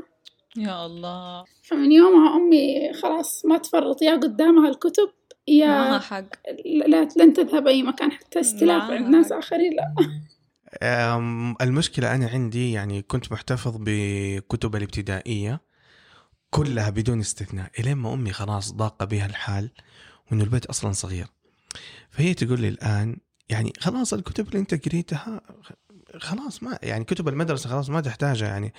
[0.56, 1.44] يا الله.
[1.62, 5.10] فمن يومها أمي خلاص ما تفرط يا قدامها الكتب.
[5.48, 6.24] معها يا حق.
[6.86, 9.32] لا لن تذهب أي مكان حتى استلاف عند ناس.
[9.32, 9.94] آخرين لا.
[10.82, 15.60] أم، المشكلة أنا عندي يعني كنت محتفظ بكتب الابتدائية
[16.50, 19.70] كلها بدون استثناء إلين ما أمي خلاص ضاق بها الحال
[20.30, 21.26] وإنه البيت أصلا صغير.
[22.10, 23.16] فهي تقول لي الآن
[23.48, 25.40] يعني خلاص الكتب اللي أنت قريتها
[26.18, 28.74] خلاص ما يعني كتب المدرسة خلاص ما تحتاجها يعني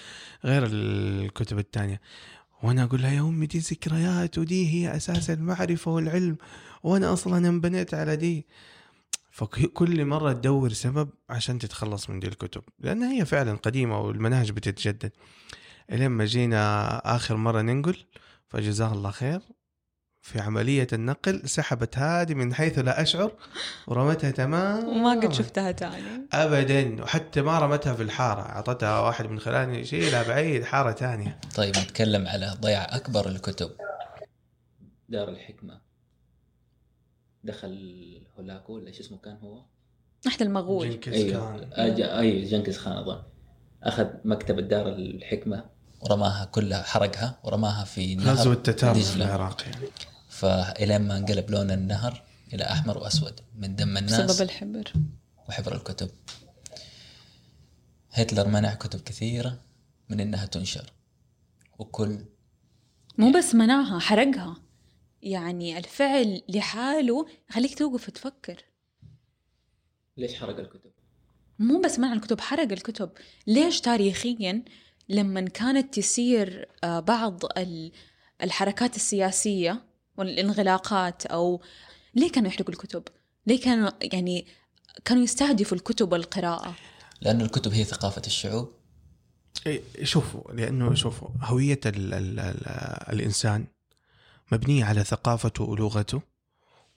[0.46, 2.02] غير الكتب الثانية
[2.64, 6.38] وأنا أقول لها يا أمي دي ذكريات ودي هي أساس المعرفة والعلم
[6.84, 8.48] وأنا أصلا انبنيت على دي.
[9.32, 15.12] فكل مرة تدور سبب عشان تتخلص من دي الكتب لأنها هي فعلا قديمة والمناهج بتتجدد.
[15.92, 17.98] إلين ما جينا آخر مرة ننقل
[18.48, 19.40] فجزاه الله خير
[20.24, 23.32] في عملية النقل سحبت هذه من حيث لا أشعر
[23.88, 26.28] ورمتها تمام وما قد شفتها تاني.
[26.34, 27.04] أبدا.
[27.04, 31.40] وحتى ما رمتها في الحارة أعطتها واحد من خلاني يشيلها بعيد حارة تانية.
[31.56, 33.72] طيب نتكلم على ضياع أكبر الكتب.
[35.10, 35.82] دار الحكمة.
[37.44, 37.78] دخل
[38.38, 39.62] هولاكو ولا إيش اسمه كان هو؟
[40.28, 40.90] أحد المغول.
[40.90, 41.42] جنكيز أيوه.
[41.42, 41.70] خان.
[41.72, 43.22] أج- أيوه جنكيز خان أظن.
[43.84, 45.66] أخذ مكتبة دار الحكمة
[46.02, 49.16] ورماها كلها حرقها ورماها في نهر غزو التتار في.
[49.16, 49.88] العراق يعني.
[50.44, 52.24] فإلين ما انقلب لون النهر
[52.54, 54.94] إلى أحمر وأسود من دم الناس بسبب الحبر.
[55.50, 56.10] وحبر الكتب.
[58.12, 59.62] هتلر منع كتب كثيرة
[60.10, 60.94] من إنها تنشر.
[61.80, 62.26] وكل
[63.18, 64.56] مو بس منعها حرقها.
[65.22, 68.64] يعني الفعل لحاله يخليك توقف تفكر
[70.18, 70.92] ليش حرق الكتب؟
[71.60, 73.12] مو بس منع الكتب حرق الكتب.
[73.48, 74.64] ليش تاريخيا
[75.10, 77.92] لما كانت تسير آه، بعض ال-
[78.42, 81.62] الحركات السياسية والانغلاقات أو
[82.16, 83.04] ليه كانوا يحرقوا الكتب؟
[83.48, 84.48] ليه كانوا يعني
[85.06, 86.76] كانوا يستهدفوا الكتب والقراءة؟
[87.22, 88.72] لأن الكتب هي ثقافة الشعوب
[89.68, 92.68] إيه، شوفوا لأنه شوفوا هوية ال ال ال
[93.14, 93.66] الإنسان
[94.52, 96.22] مبنية على ثقافته ولغته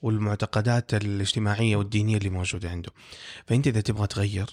[0.03, 2.91] والمعتقدات الاجتماعية والدينية اللي موجودة عنده
[3.47, 4.51] فأنت إذا تبغى تغير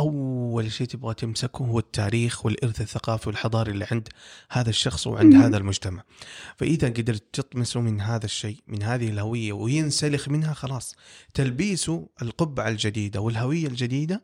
[0.00, 4.08] أول شيء تبغى تمسكه هو التاريخ والإرث الثقافي والحضاري اللي عند
[4.50, 5.42] هذا الشخص وعند مم.
[5.42, 6.02] هذا المجتمع.
[6.56, 10.96] فإذا قدرت تطمسه من هذا الشيء من هذه الهوية وينسلخ منها خلاص
[11.34, 14.22] تلبيسه القبعة الجديدة والهوية الجديدة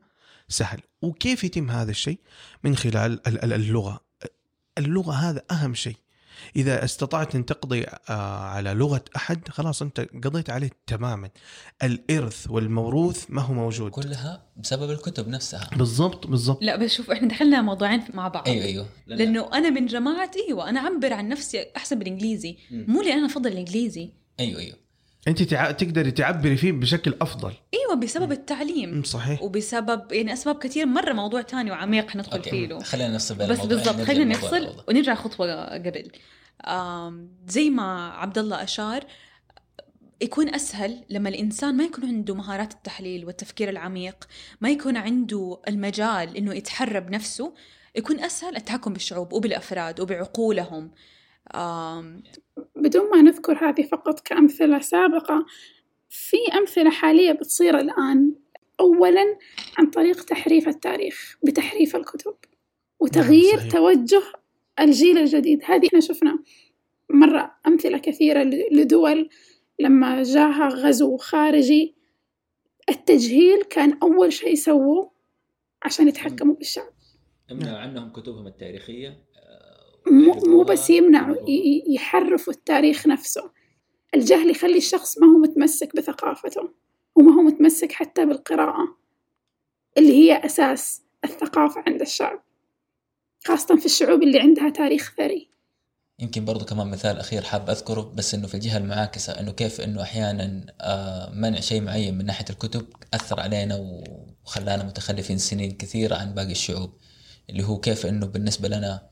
[0.49, 0.81] سهل.
[1.03, 2.19] وكيف يتم هذا الشيء؟
[2.65, 2.97] من خلال
[3.29, 4.01] ال- ال- اللغة.
[4.79, 5.97] اللغة هذا أهم شيء.
[6.57, 11.31] إذا استطعت أن تقضي آه، على لغة أحد خلاص أنت قضيت عليه تماما.
[11.83, 13.91] الإرث والموروث ما هو موجود.
[13.91, 15.71] كلها بسبب الكتب نفسها.
[15.77, 16.59] بالضبط بالضبط.
[16.63, 18.49] لا بس شوف إحنا دخلنا موضوعين مع بعض.
[18.49, 18.85] أيوه أيوه.
[18.85, 22.57] لأن- لأنه أنا من جماعة أيوه أنا أعبر عن نفسي أحسن بالإنجليزي.
[22.71, 22.85] مم.
[22.89, 24.11] مو لأن أنا أفضل الإنجليزي.
[24.41, 24.77] أيوه أيوه.
[25.29, 25.71] انت تع...
[25.71, 27.53] تقدري تعبري فيه بشكل أفضل.
[27.75, 29.03] إيوه بسبب التعليم.
[29.03, 29.43] صحيح.
[29.43, 32.83] وبسبب يعني أسباب كثير مرة موضوع تاني وعميق حندخل فيه له.
[32.83, 34.85] خلينا نفصل بين بس بالضبط نرجع خلينا نفصل.
[34.89, 36.11] ونرجع خطوة قبل.
[36.67, 39.05] آم، زي ما عبد الله أشار
[40.23, 44.29] يكون أسهل لما الإنسان ما يكون عنده مهارات التحليل والتفكير العميق
[44.61, 47.55] ما يكون عنده المجال إنه يتحرى بنفسه
[47.97, 50.91] يكون أسهل التحكم بالشعوب وبالأفراد وبعقولهم.
[52.77, 55.47] بدون ما نذكر هذه فقط كأمثلة سابقة
[56.09, 58.35] في أمثلة حالية بتصير الآن
[58.81, 59.39] أولا
[59.79, 62.35] عن طريق تحريف التاريخ بتحريف الكتب
[63.01, 63.73] وتغيير صحيح.
[63.73, 64.23] توجه
[64.81, 65.61] الجيل الجديد.
[65.65, 66.39] هذه إحنا شفنا
[67.11, 69.29] مرة أمثلة كثيرة لدول
[69.79, 71.95] لما جاها غزو خارجي
[72.89, 75.11] التجهيل كان أول شيء سووه
[75.83, 76.93] عشان يتحكموا بالشعب.
[77.51, 79.30] امنعوا عنهم كتبهم التاريخية؟ آه،
[80.11, 81.37] مو, مو بس يمنعوا
[81.89, 83.51] يحرفوا التاريخ نفسه.
[84.15, 86.71] الجهل يخلي الشخص ما هو متمسك بثقافته
[87.15, 88.97] وما هو متمسك حتى بالقراءة
[89.99, 92.43] اللي هي أساس الثقافة عند الشعب
[93.47, 95.51] خاصة في الشعوب اللي عندها تاريخ ثري.
[96.19, 100.03] يمكن برضو كمان مثال أخير حاب أذكره بس إنه في الجهة المعاكسة إنه كيف إنه
[100.03, 103.77] أحيانا آه، منع شيء معين من ناحية الكتب أثر علينا
[104.45, 106.93] وخلانا متخلفين سنين كثيرة عن باقي الشعوب
[107.51, 109.10] اللي هو كيف إنه بالنسبة لنا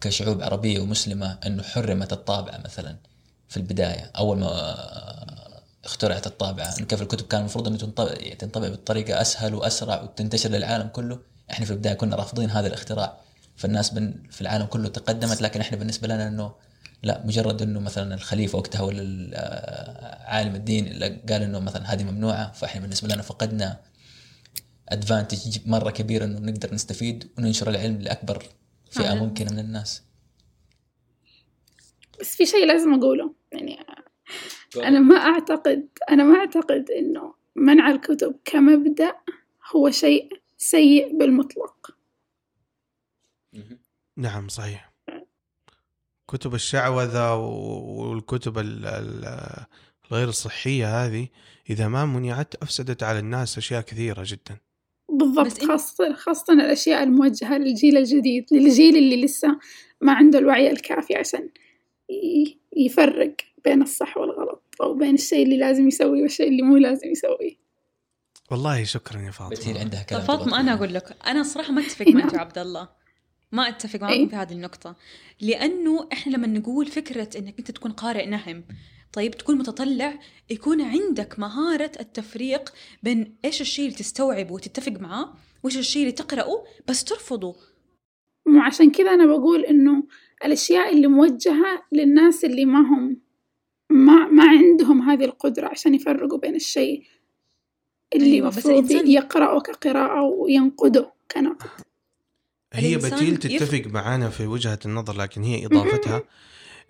[0.00, 2.96] كشعوب عربية ومسلمة إنه حرمت الطابعة مثلا
[3.48, 4.50] في البداية أول ما
[5.84, 7.76] اخترعت الطابعة إنه كيف الكتب كان المفروض إنه
[8.38, 11.18] تنطبع, بطريقة أسهل وأسرع وتنتشر للعالم كله.
[11.50, 13.16] إحنا في البداية كنا رافضين هذا الاختراع.
[13.56, 16.52] فالناس بن في العالم كله تقدمت لكن إحنا بالنسبة لنا إنه
[17.02, 19.34] لا مجرد إنه مثلا الخليفة وقتها ولا ال-
[20.26, 22.52] عالم الدين قال إنه مثلا هذه ممنوعة.
[22.52, 23.76] فإحنا بالنسبة لنا فقدنا
[24.88, 28.46] ادفانتج مرة كبير إنه نقدر نستفيد وننشر العلم لأكبر
[28.90, 29.14] فئه.
[29.14, 30.02] ممكنه من الناس.
[32.20, 33.34] بس في شيء لازم أقوله.
[33.52, 33.78] يعني
[34.76, 39.16] أنا ما أعتقد أنا ما أعتقد إنه منع الكتب كمبدأ
[39.76, 41.96] هو شيء سيء بالمطلق.
[44.16, 44.92] نعم صحيح.
[46.28, 49.66] كتب الشعوذة والكتب ال- ال-
[50.06, 51.28] الغير صحية هذه
[51.70, 54.56] إذا ما منعت أفسدت على الناس أشياء كثيرة جدا.
[55.18, 59.58] بالضبط خاصة خاصة الأشياء الموجهة للجيل الجديد للجيل اللي لسه
[60.00, 61.48] ما عنده الوعي الكافي عشان
[62.76, 67.68] يفرق بين الصح والغلط أو بين الشيء اللي لازم يسويه والشيء اللي مو لازم يسويه
[68.50, 70.74] والله شكرا يا فاطمة عندها كلام أنا تقوله.
[70.74, 72.34] أقول لك أنا صراحة ما معك نعم.
[72.34, 72.88] يا عبد الله
[73.52, 74.28] ما أتفق معكم إي.
[74.28, 74.96] في هذه النقطة
[75.40, 78.64] لأنه إحنا لما نقول فكرة إنك أنت تكون قارئ نهم
[79.12, 80.18] طيب تكون متطلع
[80.50, 86.64] يكون عندك مهارة التفريق بين إيش الشيء اللي تستوعبه وتتفق معاه وإيش الشيء اللي تقرأه
[86.88, 87.56] بس ترفضه.
[88.46, 90.02] مو عشان كذا أنا بقول إنه
[90.44, 93.20] الأشياء اللي موجهة للناس اللي ما هم
[93.90, 97.06] ما ما عندهم هذه القدرة عشان يفرقوا بين الشيء
[98.14, 101.68] اللي أيوة، بس المفروض الإنسان- يقرأه كقراءة وينقده كنقد.
[102.72, 106.22] هي بتيل يف- تتفق معانا في وجهة النظر لكن هي إضافتها.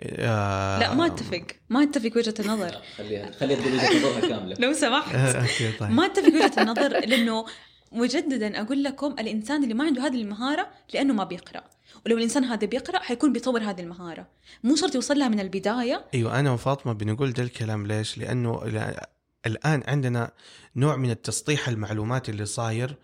[0.01, 1.43] آه، لا ما أتفق.
[1.69, 2.77] ما أتفق وجهة النظر.
[2.99, 4.57] خليها خليها تقول وجهة نظرها كاملة.
[4.67, 5.17] لو سمحت.
[5.81, 5.91] طيب.
[5.91, 7.45] ما أتفق وجهة النظر لأنه
[7.93, 11.65] مجددا أقول لكم الإنسان اللي ما عنده هذه المهارة لأنه ما بيقرأ.
[12.07, 14.27] ولو الإنسان هذا بيقرأ حيكون بيطور هذه المهارة.
[14.65, 16.05] مو شرط يوصل لها من البداية.
[16.15, 19.09] أيوه أنا وفاطمة بنقول ده الكلام ليش؟ لأنه لا-
[19.47, 20.31] الآن عندنا
[20.77, 22.97] نوع من التسطيح المعلومات اللي صاير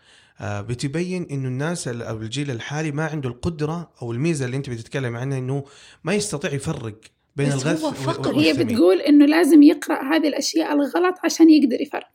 [0.43, 5.17] بتبين إنه الناس ال- أو الجيل الحالي ما عنده القدرة أو الميزة اللي أنت بتتكلم
[5.17, 5.65] عنها إنه
[6.05, 6.95] ما يستطيع يفرق
[7.37, 8.53] بين بس الغث هو فقط- هي.
[8.53, 12.09] بتقول إنه لازم يقرأ هذه الأشياء الغلط عشان يقدر يفرق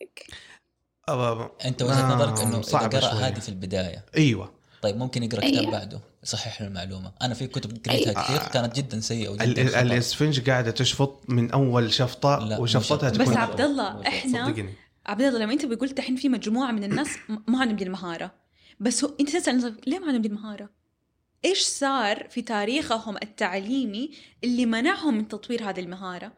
[1.09, 3.07] آه، أنت وجهة ما- نظرك إنه إذا صعبة قرأ.
[3.13, 4.51] هذه في البداية أيوه
[4.82, 5.72] طيب ممكن يقرأ كتاب أيوة.
[5.72, 8.24] بعده يصحح له المعلومة أنا في كتب قريتها أيوة.
[8.39, 9.82] كثير كانت جدا سيئة وجدا.
[9.82, 13.20] الإسفنج قاعدة تشفط من أول شفطة وشفطتها شفط.
[13.20, 14.74] بس تكون عبد الله إحنا صدقني
[15.10, 18.32] عبد الله لما أنت بقول دحين في مجموعة من الناس ما عندهم دي المهاره
[18.80, 20.70] بس هو أنت تسأل نفسك ليه ما عندهم دي المهاره؟
[21.45, 24.12] إيش صار في تاريخهم التعليمي
[24.43, 26.32] اللي منعهم من تطوير هذه المهارة؟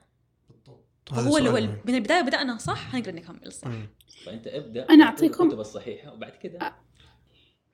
[1.07, 1.51] فهو لو.
[1.85, 3.67] من البداية بدأنا صح حنقدر نكمل صح.
[4.25, 6.73] فأنت ابدأ أنا أعطيكم- الكتب الصحيحة وبعد كذا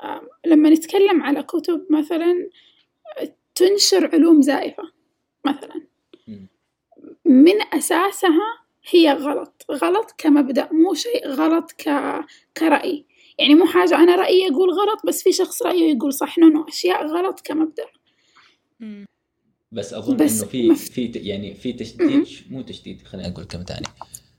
[0.03, 2.49] آم، لما نتكلم على كتب مثلا
[3.55, 4.83] تنشر علوم زائفة
[5.45, 5.81] مثلا.
[7.25, 9.65] من أساسها هي غلط.
[9.71, 11.89] غلط كمبدأ مو شيء غلط ك...
[12.57, 13.05] كرأي.
[13.39, 16.37] يعني مو حاجة أنا رأيي أقول غلط بس في شخص رأيه يقول صح.
[16.39, 17.85] no no أشياء غلط كمبدأ.
[19.71, 23.45] بس أظن بس إنه في مف- في ت- يعني في تشديد مو تشديد خليني أقول
[23.45, 23.87] كلمة ثانية.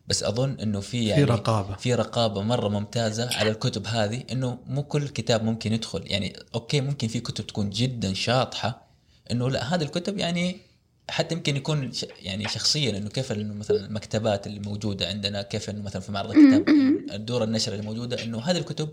[0.07, 1.77] بس أظن إنه في يعني في رقابة.
[1.77, 6.03] في رقابة مرة ممتازة على الكتب هذه إنه مو كل كتاب ممكن يدخل.
[6.07, 8.89] يعني okay ممكن في كتب تكون جدا شاطحة
[9.31, 10.61] إنه لا هذه الكتب يعني
[11.09, 11.91] حتى يمكن يكون
[12.23, 16.31] يعني شخصيا إنه كيف إنه مثلا المكتبات اللي موجودة عندنا كيف إنه مثلا في معرض
[16.31, 16.69] الكتاب
[17.13, 18.89] الدور النشر اللي موجودة إنه هذه الكتب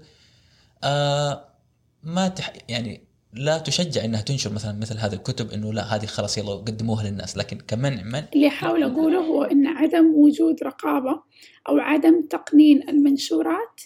[0.84, 1.46] آه
[2.04, 3.02] ما تح يعني
[3.36, 7.38] لا تشجع إنها تنشر مثلا مثل هذه الكتب إنه لا هذه خلاص يلا قدموها للناس.
[7.38, 11.22] لكن كمنع من؟ اللي أحاول أقوله هو أن عدم وجود رقابة
[11.70, 13.82] أو عدم تقنين المنشورات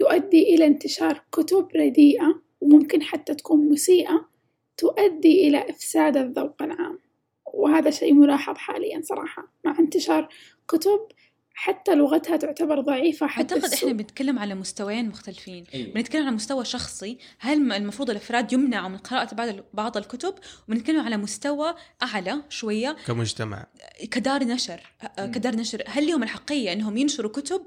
[0.00, 4.28] يؤدي إلى انتشار كتب رديئة وممكن حتى تكون مسيئة
[4.76, 6.98] تؤدي إلى إفساد الذوق العام.
[7.56, 10.28] وهذا شيء ملاحظ حاليا صراحة مع انتشار
[10.68, 11.00] كتب
[11.56, 13.88] حتى لغتها تعتبر ضعيفة حتى أعتقد السوق.
[13.88, 15.92] إحنا بنتكلم على مستويين مختلفين أيوة.
[15.94, 20.34] بنتكلم على مستوى شخصي هل م- المفروض الإفراد يمنعوا من قراءة بعض بعض الكتب
[20.68, 23.66] وبنتكلم على مستوى أعلى شوية كمجتمع
[24.10, 24.80] كدار نشر
[25.18, 25.32] مم.
[25.32, 27.62] كدار نشر هل لهم الحقيه إنهم ينشروا كتب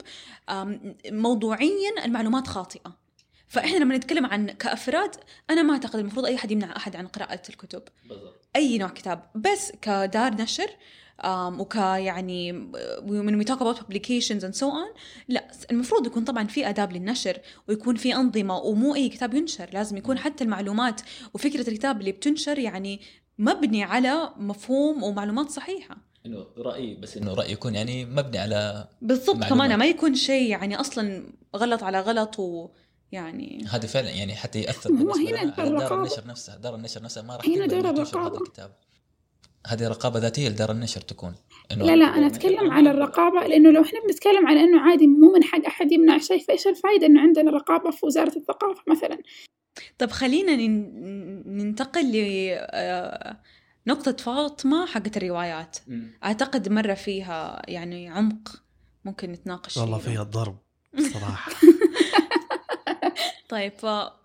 [1.12, 3.07] موضوعيا المعلومات خاطئة
[3.48, 5.16] فإحنا لما نتكلم عن كأفراد
[5.50, 7.82] أنا ما أعتقد المفروض أي احد يمنع أحد عن قراءة الكتب.
[8.10, 8.48] بالضبط.
[8.56, 9.24] أي نوع كتاب.
[9.36, 10.68] بس كدار نشر
[11.24, 11.28] um,
[11.60, 12.52] وك يعني
[13.02, 17.40] من we talk about publications and so on لا المفروض يكون طبعا في آداب للنشر
[17.68, 19.70] ويكون في أنظمة ومو أي كتاب ينشر.
[19.74, 21.02] لازم يكون حتى المعلومات
[21.34, 23.02] وفكرة الكتاب اللي بتنشر يعني
[23.40, 25.98] مبني على مفهوم ومعلومات صحيحة.
[26.26, 29.44] إنه رايي بس إنه رايي يكون يعني مبني على بالضبط.
[29.44, 31.24] كمان ما يكون شيء يعني أصلا
[31.56, 32.36] غلط على غلط
[33.14, 35.96] ويعني هذا فعلا يعني حتى يأثر هو بالنسبة هنا دار الرقابة.
[36.04, 38.38] النشر نفسها دار النشر نفسها ما راح هنا هذا الرقابة.
[38.38, 38.72] الكتاب
[39.68, 41.36] هذه رقابة ذاتية لدار النشر تكون
[41.72, 45.32] إنه لا لا أنا أتكلم على الرقابة لأنه لو إحنا بنتكلم على إنه عادي مو
[45.34, 49.18] من حق أحد يمنع شيء فإيش الفائدة إنه عندنا رقابة في وزارة الثقافة مثلا
[49.98, 52.12] طب خلينا نن- ننتقل
[53.88, 55.78] لنقطة فاطمة حقت الروايات.
[56.24, 58.64] أعتقد مرة فيها يعني عمق
[59.06, 60.58] ممكن نتناقش والله فيه فيها ضرب
[61.14, 61.52] صراحة
[63.50, 63.74] طيب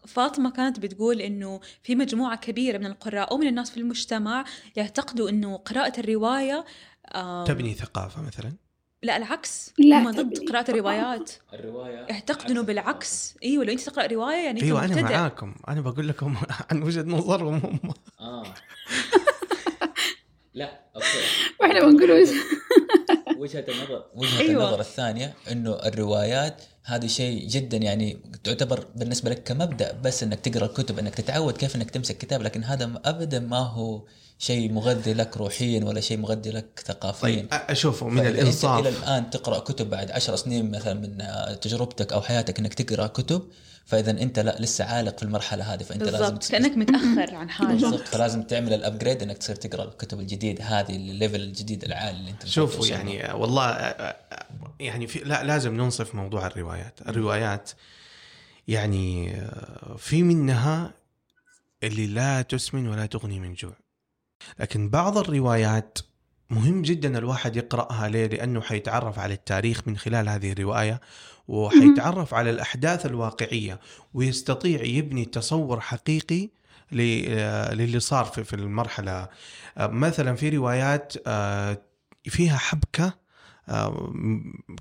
[0.06, 4.44] فاطمة كانت بتقول إنه في مجموعة كبيرة من القراء أو من الناس في المجتمع
[4.76, 6.64] يعتقدوا إنه قراءة الرواية
[7.46, 8.52] تبني ثقافة مثلا؟
[9.02, 9.72] لا العكس.
[9.78, 10.72] لا هم ضد قراءة ثقافة.
[10.72, 13.34] الروايات الرواية يعتقدوا إنه بالعكس.
[13.42, 15.54] أيوة لو أنت تقرأ رواية يعني أيوه أنا مبتدع معاكم.
[15.68, 16.36] أنا بقول لكم
[16.70, 17.92] عن وجهة نظرهم هم.
[18.20, 18.44] آه.
[20.54, 21.06] لا أوكي.
[21.60, 22.10] وإحنا بنقول
[23.36, 24.04] وجهة النظر.
[24.14, 24.64] وجهة أيوة.
[24.64, 30.66] النظر الثانية إنه الروايات هذه شيء جدا يعني تعتبر بالنسبة لك كمبدأ بس إنك تقرأ
[30.66, 34.02] الكتب إنك تتعود كيف إنك تمسك كتاب لكن هذا ابدا ما هو
[34.38, 37.28] شيء مغذي لك روحيا ولا شيء مغذي لك ثقافيا.
[37.28, 41.18] طيب أشوفه من أنت إلى الانصاف الآن تقرأ كتب بعد عشر سنين مثلا من
[41.60, 43.42] تجربتك أو حياتك إنك تقرأ كتب
[43.84, 47.50] فإذا أنت لا لسه عالق في المرحلة هذه فأنت لازم بالضبط تس- كأنك متأخر عن
[47.50, 47.66] حاجة.
[47.68, 52.18] بالضبط فلازم تعمل ال upgrade إنك تصير تقرأ الكتب الجديدة هذه ال level الجديد العالي
[52.18, 52.86] اللي أنت شوفوا.
[52.86, 53.94] يعني والله
[54.80, 57.00] يعني في لا لازم ننصف موضوع الروايات.
[57.08, 57.70] الروايات
[58.68, 59.36] يعني
[59.98, 60.94] في منها
[61.82, 63.76] اللي لا تسمن ولا تغني من جوع.
[64.60, 65.98] لكن بعض الروايات
[66.50, 71.00] مهم جدا الواحد يقرأها ليه؟ لأنه حيتعرف على التاريخ من خلال هذه الرواية.
[71.52, 73.80] وحيتعرف على الأحداث الواقعية
[74.14, 76.48] ويستطيع يبني تصور حقيقي
[76.92, 79.28] ل- للي صار في في المرحلة.
[79.78, 81.82] آه، مثلا في روايات آه،
[82.24, 83.22] فيها حبكة
[83.68, 84.12] آه،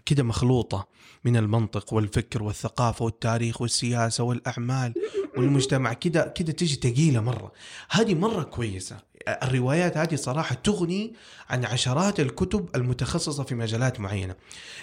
[0.06, 0.88] كده مخلوطة
[1.26, 4.94] من المنطق والفكر والثقافة والتاريخ والسياسة والأعمال
[5.38, 5.94] والمجتمع.
[5.94, 7.52] كده كده تجي تقيلة مرة.
[7.90, 8.98] هذه مرة كويسة.
[9.28, 11.14] الروايات هذه صراحة تغني
[11.50, 14.36] عن عشرات الكتب المتخصصة في مجالات معينة.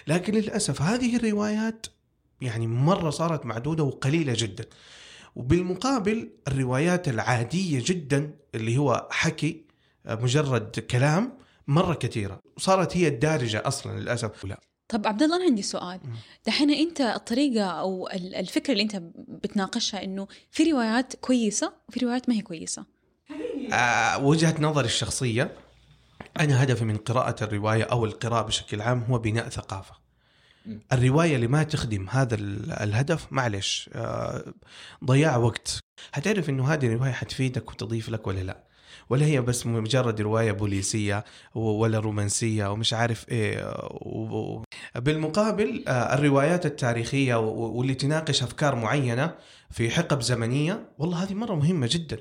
[0.07, 1.87] لكن للأسف هذه الروايات
[2.41, 4.65] يعني مرة صارت معدودة وقليلة جدا.
[5.37, 9.65] وبالمقابل الروايات العادية جدا اللي هو حكي
[10.07, 11.33] مجرد كلام
[11.69, 12.41] مرة كثيرة.
[12.57, 14.45] وصارت هي الدارجة أصلا للأسف.
[14.45, 14.61] لا.
[14.89, 16.01] طب عبد الله أنا عندي سؤال.
[16.47, 22.29] دحين أنت الطريقة أو ال- الفكرة اللي أنت بتناقشها إنه في روايات كويسة وفي روايات
[22.29, 22.98] ما هي كويسة.
[23.73, 25.51] آه، وجهة نظري الشخصية
[26.41, 29.95] أنا هدفي من قراءة الرواية أو القراءة بشكل عام هو بناء ثقافة.
[30.67, 30.81] مم.
[30.93, 34.45] الرواية اللي ما تخدم هذا ال- الهدف معلش آه،
[35.05, 35.79] ضياع وقت.
[36.15, 38.65] هتعرف إنه هذه الرواية حتفيدك وتضيف لك ولا لا؟
[39.11, 44.63] ولا هي بس مجرد رواية بوليسية و- ولا رومانسية ومش عارف إيه و-
[44.97, 49.35] بالمقابل آه، الروايات التاريخية و- واللي تناقش أفكار معينة
[49.71, 52.19] في حقب زمنية والله هذه مرة مهمة جدا.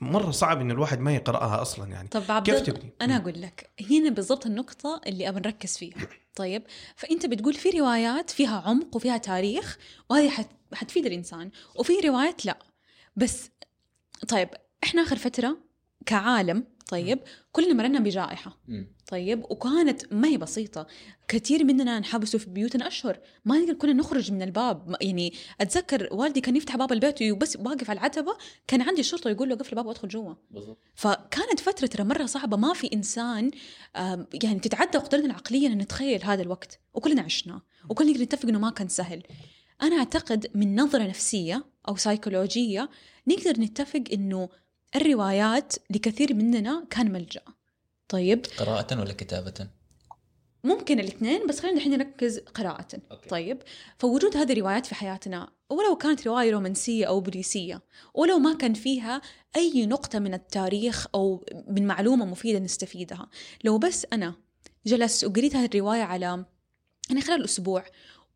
[0.00, 3.16] مرة صعب إن الواحد ما يقرأها أصلا يعني طب عبد كيف تبني؟ أنا.
[3.16, 5.96] أقول لك هنا بالضبط النقطة اللي ابى نركز فيها
[6.34, 6.62] طيب
[6.96, 9.78] فأنت بتقول في روايات فيها عمق وفيها تاريخ
[10.10, 10.48] وهذه حت...
[10.74, 12.58] حتفيد الإنسان وفي روايات لا
[13.16, 13.50] بس
[14.28, 14.48] طيب
[14.84, 15.58] إحنا آخر فترة
[16.06, 17.18] كعالم طيب
[17.52, 18.58] كلنا مرنا بجائحة.
[19.06, 20.86] طيب وكانت ما هي بسيطة.
[21.28, 23.20] كثير مننا انحبسوا في بيوتنا أشهر.
[23.44, 24.96] ما نقدر كنا نخرج من الباب.
[25.00, 28.36] يعني أتذكر والدي كان يفتح باب البيت وبس واقف على العتبة.
[28.66, 30.34] كان عندي الشرطة يقول له قفل الباب وادخل جوا.
[30.94, 32.56] فكانت فترة ترى مرة صعبة.
[32.56, 33.50] ما في إنسان
[33.96, 36.80] آم، يعني تتعدى قدرتنا العقلية أن نتخيل هذا الوقت.
[36.94, 39.22] وكلنا عشناه وكلنا نقدر نتفق أنه ما كان سهل.
[39.82, 42.90] أنا أعتقد من نظرة نفسية أو سيكولوجية
[43.26, 44.48] نقدر نتفق أنه
[44.96, 47.42] الروايات لكثير مننا كان ملجأ.
[48.08, 48.46] طيب.
[48.58, 49.68] قراءة ولا كتابة؟
[50.64, 52.88] ممكن الاثنين بس خلينا الحين نركز قراءة.
[53.10, 53.28] أوكي.
[53.28, 53.62] طيب.
[53.98, 57.82] فوجود هذه الروايات في حياتنا ولو كانت رواية رومانسية أو بوليسية
[58.14, 59.22] ولو ما كان فيها
[59.56, 63.28] أي نقطة من التاريخ أو من معلومة مفيدة نستفيدها.
[63.64, 64.34] لو بس أنا
[64.86, 66.44] جلست وقريت هذه الرواية على
[67.10, 67.84] يعني خلال أسبوع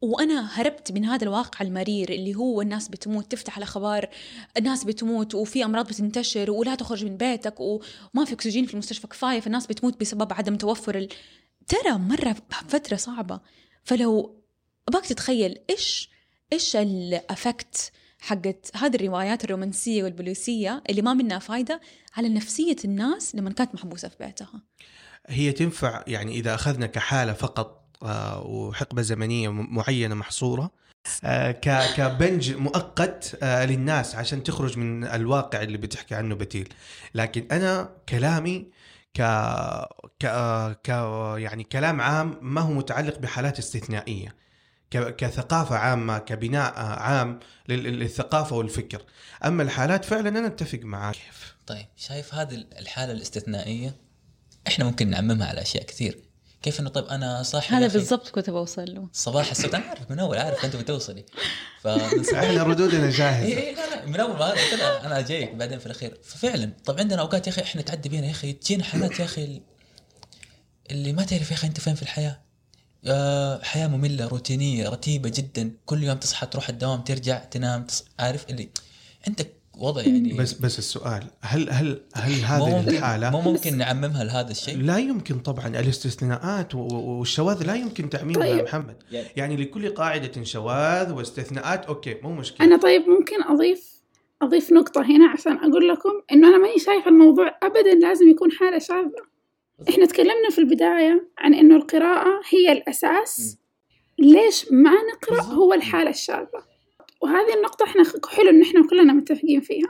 [0.02, 4.08] وأنا هربت من هذا الواقع المرير اللي هو الناس بتموت تفتح الأخبار
[4.56, 9.40] الناس بتموت وفي أمراض بتنتشر ولا تخرج من بيتك وما في أكسجين في المستشفى كفاية
[9.40, 11.08] فالناس بتموت بسبب عدم توفر ال...
[11.68, 12.36] ترى مرة
[12.68, 13.40] فترة صعبة.
[13.84, 14.42] فلو
[14.88, 16.10] أباك تتخيل إيش
[16.52, 21.80] إيش الأفكت حقت هذه الروايات الرومانسية والبوليسية اللي ما منها فايدة
[22.16, 24.62] على نفسية الناس لما كانت محبوسة في بيتها؟
[25.26, 27.81] هي تنفع يعني إذا أخذنا كحالة فقط
[28.44, 30.70] وحقبة زمنية معينة محصورة.
[31.24, 31.50] آه،
[31.96, 36.68] كبنج مؤقت آه، للناس عشان تخرج من الواقع اللي بتحكي عنه بتيل.
[37.14, 38.66] لكن أنا كلامي
[39.14, 39.22] ك
[40.20, 40.26] ك
[40.84, 40.88] ك
[41.38, 44.34] يعني كلام عام ما هو متعلق بحالات استثنائية.
[44.90, 47.38] ك- كثقافة عامة كبناء آه، عام
[47.68, 49.02] لل- للثقافة والفكر.
[49.44, 51.16] أما الحالات فعلا أنا أتفق معك
[51.66, 53.96] طيب شايف هذه الحالة الاستثنائية؟
[54.66, 56.18] إحنا ممكن نعممها على أشياء كثير.
[56.62, 59.08] كيف إنه طيب أنا صاحي يا هذا بالضبط كنت بوصل له.
[59.12, 61.24] صباح السبت أنا عارف من أول عارف أنت بتوصلي.
[61.80, 65.54] فمن إحنا ردودنا إيه جاهزه إيه لا لا من أول ما قلت لها أنا جايك
[65.54, 66.18] بعدين في الأخير.
[66.24, 68.52] ففعلا طب عندنا أوقات يا أخي إحنا تعدي بينا يا أخي.
[68.52, 69.62] تجينا حالات يا أخي
[70.90, 72.42] اللي ما تعرف يا أخي أنت فين في الحياة.
[73.06, 75.72] آه، حياة مملة روتينية رتيبة جدا.
[75.86, 78.04] كل يوم تصحى تروح الدوام ترجع تنام تص...
[78.18, 78.70] عارف اللي
[79.28, 83.78] عندك وضع يعني بس بس السؤال هل هل هل مو هذه ممكن الحالة مو ممكن
[83.78, 88.58] نعممها لهذا الشيء؟ لا يمكن طبعا الاستثناءات والشواذ لا يمكن تعميمها طيب.
[88.58, 88.96] يا محمد.
[89.12, 92.66] يعني- يعني لكل قاعدة شواذ واستثناءات أوكي مو مشكلة.
[92.66, 93.92] أنا طيب ممكن أضيف
[94.42, 98.78] أضيف نقطة هنا عشان أقول لكم إنه أنا ماني شايفة الموضوع أبدا لازم يكون حالة
[98.78, 99.32] شاذة.
[99.88, 103.56] إحنا تكلمنا في البداية عن إنه القراءة هي الأساس.
[104.18, 105.54] ليش ما نقرأ بالضبط.
[105.54, 106.71] هو الحالة الشاذة؟
[107.22, 109.88] وهذه النقطة إحنا حلو إن إحنا كلنا متفقين فيها.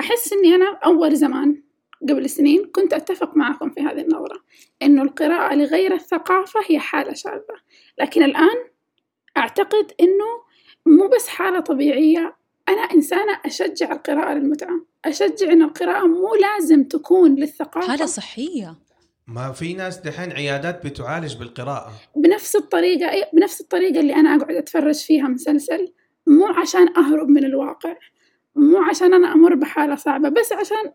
[0.00, 1.62] أحس إني أنا أول زمان
[2.08, 4.40] قبل سنين كنت أتفق معكم في هذه النظرة
[4.82, 7.56] إنه القراءة لغير الثقافة هي حالة شاذة.
[7.98, 8.56] لكن الآن
[9.36, 10.24] أعتقد إنه
[10.86, 12.36] مو بس حالة طبيعية
[12.68, 14.80] أنا إنسانة أشجع القراءة للمتعة.
[15.04, 17.88] أشجع إن القراءة مو لازم تكون للثقافة.
[17.88, 18.74] حالة صحية.
[19.26, 21.92] ما في ناس دحين عيادات بتعالج بالقراءة.
[22.16, 25.92] بنفس الطريقة أي- بنفس الطريقة اللي أنا أقعد أتفرج فيها مسلسل
[26.28, 27.96] مو عشان أهرب من الواقع
[28.56, 30.92] مو عشان أنا أمر بحالة صعبة بس عشان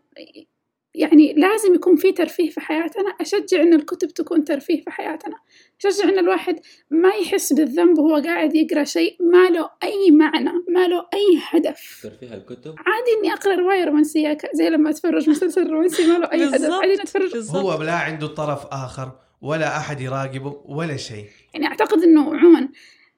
[0.94, 3.10] يعني لازم يكون في ترفيه في حياتنا.
[3.20, 5.36] أشجع إن الكتب تكون ترفيه في حياتنا.
[5.84, 6.60] أشجع إن الواحد
[6.90, 12.06] ما يحس بالذنب وهو قاعد يقرأ شيء ما له أي معنى ما له أي هدف.
[12.20, 16.32] فيها الكتب؟ عادي إني أقرأ رواية رومانسية ك- زي لما أتفرج مسلسل رومانسي ما له
[16.32, 16.70] أي هدف.
[16.72, 17.36] عادي أتفرج.
[17.50, 19.12] هو لا عنده طرف آخر
[19.42, 21.24] ولا أحد يراقبه ولا شيء.
[21.54, 22.68] يعني أعتقد إنه عموما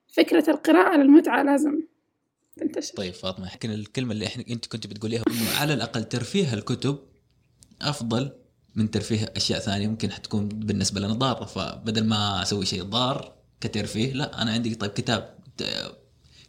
[0.08, 1.80] فكرة القراءة للمتعة لازم.
[2.60, 6.98] تنتشر طيب فاطمة يمكن الكلمة اللي إحنا أنت كنت بتقوليها إنه على الأقل ترفيه الكتب
[7.82, 8.32] أفضل
[8.74, 11.44] من ترفيه أشياء ثانية ممكن حتكون بالنسبة لنا ضارة.
[11.44, 15.38] فبدل ما أسوي شيء ضار كترفيه لا أنا عندي طيب كتاب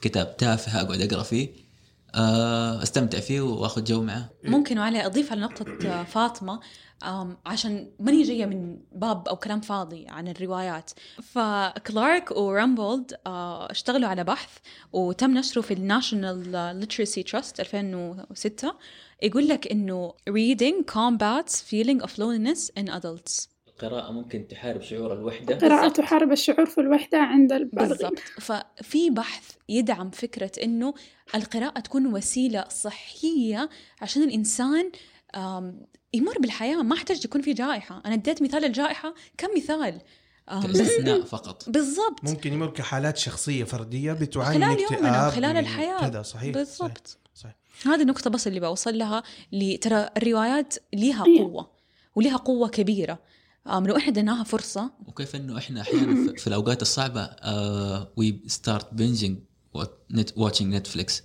[0.02, 1.67] كتاب تافه أقعد أقرأ فيه.
[2.16, 4.30] استمتع فيه وآخذ جو معه.
[4.44, 6.60] ممكن وعلي أضيف على نقطة فاطمة.
[7.04, 10.92] أم، عشان ماني جاية من باب أو كلام فاضي عن الروايات.
[11.24, 14.50] فكلارك ورامبولد آه، اشتغلوا على بحث
[14.94, 18.74] وتم نشره في الناشونال ليترسي تراست 2006
[19.24, 23.57] يقول لك إنه reading combats feeling of loneliness in adults.
[23.84, 25.56] القراءة ممكن تحارب شعور الوحدة.
[25.56, 25.88] القراءة.
[25.88, 28.20] تحارب الشعور في الوحدة عند البالغين بالضبط.
[28.20, 30.94] ففي بحث يدعم فكرة إنه
[31.36, 33.70] القراءة تكون وسيلة صحية
[34.02, 34.92] عشان الإنسان
[36.14, 36.82] يمر بالحياة.
[36.82, 38.02] ما أحتاج يكون في جائحة.
[38.06, 40.02] أنا اديت مثال الجائحة كم مثال؟
[40.52, 41.70] آم، بس كاستثناء فقط.
[41.70, 42.24] بالضبط.
[42.24, 46.10] ممكن يمر كحالات شخصية فردية بتعاني خلال من يومنا خلال من الحياة.
[46.10, 46.54] كذا صحيح.
[46.54, 47.20] بالضبط.
[47.34, 47.94] صحيح, صحيح.
[47.94, 49.24] هذه النقطة بس اللي بوصل لها
[49.82, 51.40] ترى الروايات ليها إيه.
[51.40, 51.72] قوة
[52.16, 53.14] وليها قوة كبيرة.
[53.14, 53.20] آم،
[53.88, 54.92] لو إحنا اديناها فرصة.
[55.08, 57.30] وكيف إنه إحنا أحيانا في- الأوقات الصعبة
[58.18, 59.38] we start binging
[60.38, 61.24] watching Netflix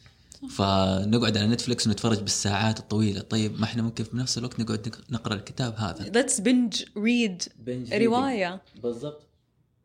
[0.51, 3.21] فنقعد على نتفلكس ونتفرج بالساعات الطويلة.
[3.21, 7.43] طيب ما إحنا ممكن في نفس الوقت نقعد نق- نقرأ الكتاب هذا؟ that's binge read
[7.93, 8.63] رواية.
[8.83, 9.29] بالضبط.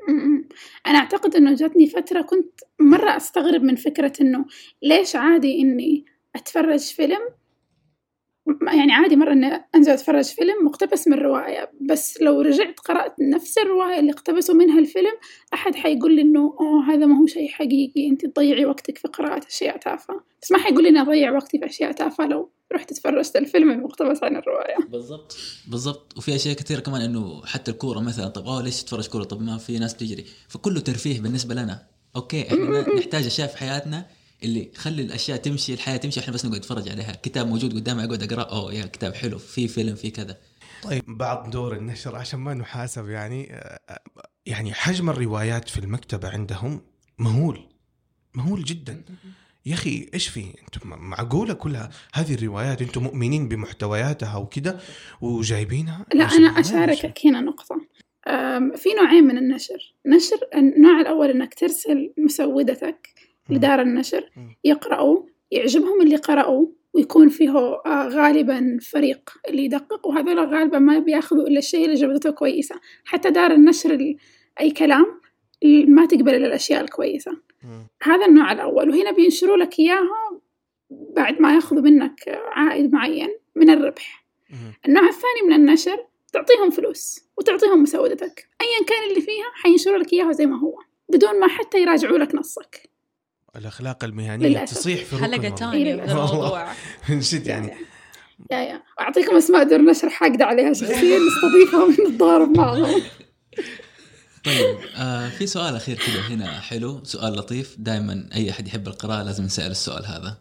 [0.10, 0.48] م-م.
[0.88, 4.46] أنا أعتقد إنه جاتني فترة كنت مرة أستغرب من فكرة إنه
[4.84, 6.06] ليش عادي إني
[6.36, 7.20] أتفرج فيلم
[8.62, 13.58] يعني عادي مرة إني أنزل أتفرج فيلم مقتبس من رواية بس لو رجعت قرأت نفس
[13.58, 15.14] الرواية اللي اقتبسوا منها الفيلم
[15.54, 19.48] أحد حيقول لي إنه أوه هذا ما هو شيء حقيقي أنت تضيعي وقتك في قراءة
[19.48, 20.24] أشياء تافهة.
[20.42, 24.24] بس ما حيقول لي إني أضيع وقتي في أشياء تافهة لو رحت تفرجت الفيلم المقتبس
[24.24, 24.78] عن الرواية.
[24.90, 25.38] بالضبط
[25.68, 26.18] بالضبط.
[26.18, 29.58] وفي أشياء كثيرة كمان إنه حتى الكورة مثلا طب آه ليش تتفرج كورة؟ طب ما
[29.58, 31.80] في ناس تجري فكله ترفيه بالنسبة لنا.
[32.16, 34.06] أوكي إحنا نحتاج أشياء في حياتنا
[34.44, 37.12] اللي خلي الأشياء تمشي الحياة تمشي إحنا بس نقعد نتفرج عليها.
[37.12, 40.38] كتاب موجود قدامي أقعد أقرأ أوه يا كتاب حلو في فيلم في كذا.
[40.84, 41.04] طيب.
[41.08, 44.00] بعض دور النشر عشان ما نحاسب يعني آه،
[44.46, 46.82] يعني حجم الروايات في المكتبة عندهم
[47.20, 47.68] مهول
[48.34, 49.04] مهول جدا.
[49.66, 54.82] يا أخي إيش في؟ أنتم معقولة كلها هذه الروايات؟ أنتم مؤمنين بمحتوياتها وكذا
[55.22, 57.76] وجايبينها؟ لا ما أشاركك هنا نقطة.
[58.28, 59.96] أم، في نوعين من النشر.
[60.06, 63.17] نشر النوع الأول إنك ترسل مسودتك.
[63.50, 64.30] لدار النشر.
[64.64, 67.50] يقرأوا يعجبهم اللي قرأوا ويكون فيه
[67.86, 72.76] آه، غالبا فريق اللي يدقق وهذول غالبا ما بيأخذوا إلا الشيء اللي جودته كويسة.
[73.06, 74.18] حتى دار النشر ال-
[74.60, 75.22] أي كلام
[75.88, 77.32] ما تقبل إلا الأشياء الكويسة.
[78.04, 78.90] هذا النوع الأول.
[78.90, 80.40] وهنا بينشروا لك إياها
[80.90, 84.26] بعد ما يأخذوا منك عائد معين من الربح.
[84.88, 85.98] النوع الثاني من النشر
[86.34, 88.48] تعطيهم فلوس وتعطيهم مسودتك.
[88.62, 90.80] أيا كان اللي فيها حينشروا لك إياها زي ما هو
[91.10, 92.90] بدون ما حتى يراجعوا لك نصك.
[93.58, 94.78] الأخلاق المهنية للأسف.
[94.78, 95.56] تصيح في حلقه والله.
[95.56, 95.94] ثانية.
[96.04, 96.74] الموضوع.
[97.10, 97.74] من جد يعني.
[98.52, 98.84] يا يا.
[99.00, 103.02] أعطيكم أسماء دور نشر حاقدة عليها شخصيا نستضيفهم نتضارب معهم.
[104.46, 107.04] طيب آه في سؤال أخير كذا هنا حلو.
[107.04, 107.76] سؤال لطيف.
[107.80, 110.38] دائما أي أحد يحب القراءة لازم يسأل السؤال هذا.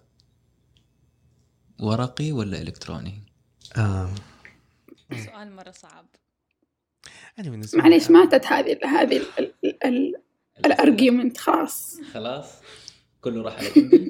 [1.80, 3.22] ورقي ولا إلكتروني؟
[3.76, 4.10] آه.
[5.24, 6.06] سؤال مرة صعب.
[7.38, 9.26] أنا بالنسبة لي- معليش ماتت هذه هذه ال-
[9.64, 10.14] ال- ال-
[10.66, 11.96] ال argument خلاص.
[12.14, 12.46] خلاص.
[13.20, 13.68] كله راح على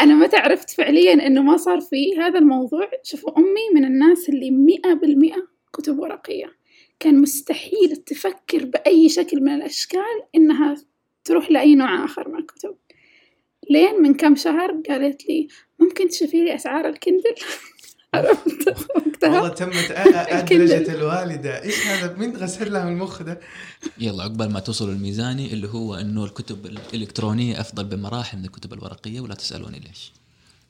[0.00, 2.90] أنا متى عرفت فعليا إنه ما صار في هذا الموضوع.
[3.02, 6.52] شوفوا أمي من الناس اللي مئة بالمئة كتب ورقية.
[7.00, 10.76] كان مستحيل تفكر بأي شكل من الأشكال إنها
[11.24, 12.76] تروح لأي نوع آخر من الكتب.
[13.70, 15.48] لين من كم شهر قالت لي
[15.78, 17.34] ممكن تشوفي لي أسعار ال Kindle؟
[18.14, 18.76] عرفت؟
[19.22, 20.72] والله وقتها تمت أ- أ- الكندل.
[20.72, 21.62] أدلجة الوالدة.
[21.62, 23.40] إيش هذا؟ من غسل لها المخ ده؟
[23.98, 29.20] يلا عقبال ما توصلوا الميزاني اللي هو إنه الكتب الإلكترونية أفضل بمراحل من الكتب الورقية
[29.20, 30.12] ولا تسألوني ليش؟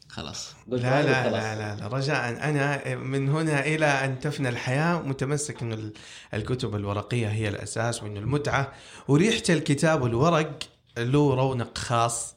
[0.08, 0.48] خلاص.
[0.68, 5.92] لا لا لا لا, لا رجاء أنا من هنا إلى أن تفنى الحياة متمسك ال-
[6.34, 8.72] الكتب الورقية هي الأساس وأنه المتعة.
[9.08, 10.58] وريحة الكتاب والورق
[10.98, 12.34] له رونق خاص.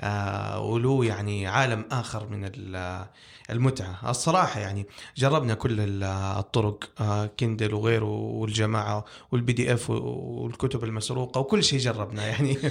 [0.00, 3.06] آه وله يعني عالم آخر من ال-
[3.50, 4.10] المتعة.
[4.10, 4.86] الصراحة يعني
[5.16, 6.02] جربنا كل ال-
[6.38, 12.58] الطرق آه Kindle وغيره والجماعة وال PDF والكتب المسروقة وكل شيء جربنا يعني.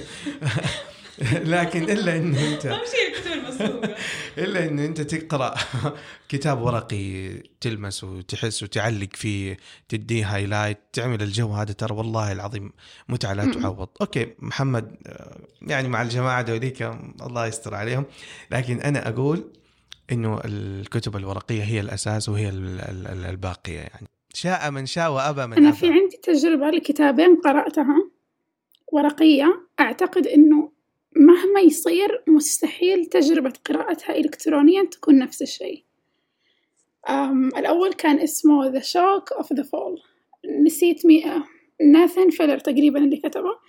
[1.56, 3.96] لكن إلا أنه أنت شيء الكتب
[4.44, 5.56] إلا انه أنت تقرأ
[6.30, 9.58] كتاب ورقي تلمس وتحس وتعلق فيه
[9.90, 12.72] تديه highlight تعمل الجو هذا ترى والله العظيم
[13.10, 13.52] متعة لا.
[13.54, 13.90] تعوض.
[14.02, 16.82] okay محمد آه، يعني مع الجماعة دوليك
[17.22, 18.06] الله يستر عليهم.
[18.52, 19.52] لكن أنا أقول
[20.12, 24.08] إنه الكتب الورقية هي الأساس وهي ال- ال- ال- الباقية يعني.
[24.34, 25.78] شاء من شاء وأبى من أنا أبى.
[25.78, 27.96] في عندي تجربة لكتابين قرأتها
[28.94, 29.68] ورقية.
[29.80, 30.77] أعتقد إنه
[31.20, 35.84] مهما يصير مستحيل تجربة قراءتها إلكترونيا تكون نفس الشيء.
[37.10, 40.02] أم الأول كان اسمه The Shock of the Fall.
[40.66, 41.24] نسيت مي
[41.82, 43.60] ناثن فيلر تقريبا اللي كتبه.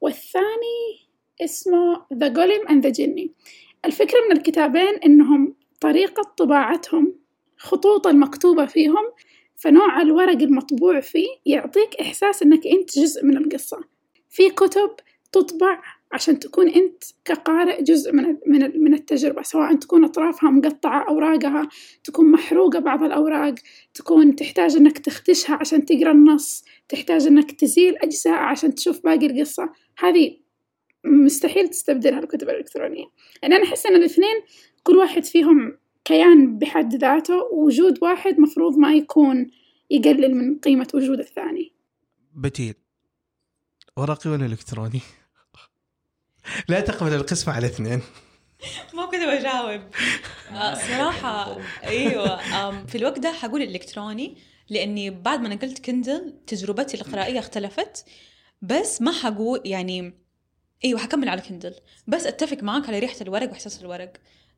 [0.00, 1.08] والثاني
[1.40, 3.28] اسمه The Golem and the Jinni.
[3.84, 7.14] الفكرة من الكتابين إنهم طريقة طباعتهم
[7.56, 9.12] خطوط المكتوبة فيهم
[9.56, 13.80] فنوع الورق المطبوع فيه يعطيك إحساس إنك أنت جزء من القصة.
[14.30, 14.90] في كتب
[15.32, 15.82] تطبع
[16.14, 21.68] عشان تكون أنت كقارئ جزء من من من التجربة سواء تكون أطرافها مقطعة أوراقها
[22.04, 23.54] تكون محروقة بعض الأوراق
[23.94, 29.72] تكون تحتاج إنك تخدشها عشان تقرأ النص تحتاج إنك تزيل أجزاء عشان تشوف باقي القصة.
[29.98, 30.36] هذه
[31.04, 33.04] مستحيل تستبدلها الكتب الإلكترونية.
[33.42, 34.36] يعني أنا أحس إن الاثنين
[34.82, 39.50] كل واحد فيهم كيان بحد ذاته ووجود واحد مفروض ما يكون
[39.90, 41.72] يقلل من قيمة وجود الثاني.
[42.34, 42.74] بتيل
[43.96, 45.00] ورقي ولا إلكتروني؟
[46.68, 48.02] لا تقبل القسمة على اثنين.
[48.94, 49.80] ما كنت بجاوب.
[50.52, 54.36] آه، صراحة أيوه في الوقت ده حقول الالكتروني
[54.70, 58.04] لأني بعد ما نقلت كندل تجربتي القرائية اختلفت
[58.62, 60.14] بس ما حقول يعني
[60.84, 61.74] أيوه حكمل على Kindle
[62.06, 64.12] بس أتفق معاك على ريحة الورق وإحساس الورق.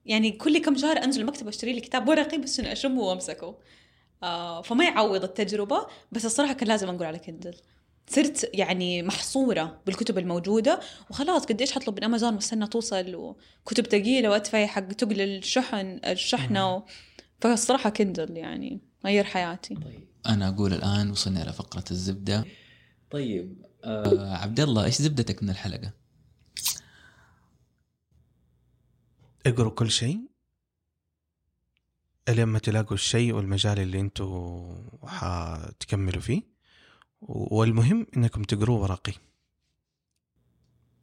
[0.06, 3.58] يعني كل كم شهر أنزل المكتبه أشتري لي كتاب ورقي بس انه أشمه وأمسكه.
[4.22, 7.54] آه فما يعوض التجربة بس الصراحة كان لازم أنقل على Kindle
[8.08, 10.80] صرت يعني محصورة بالكتب الموجودة
[11.10, 16.76] وخلاص قد إيش حطلب من أمازون واستنى توصل وكتب ثقيلة وادفع حق تقل الشحن الشحنة
[16.76, 16.82] و...
[17.40, 19.74] فالصراحة Kindle يعني غير حياتي.
[19.74, 20.08] طيب.
[20.26, 22.44] أنا أقول الآن وصلنا إلى فقرة الزبدة.
[23.10, 25.92] طيب آه عبد الله إيش زبدتك من الحلقة؟
[29.46, 30.20] اقروا كل شيء.
[32.28, 36.55] لما تلاقوا الشيء والمجال اللي أنتم حتكملوا فيه.
[37.20, 39.12] والمهم إنكم تقروه ورقي.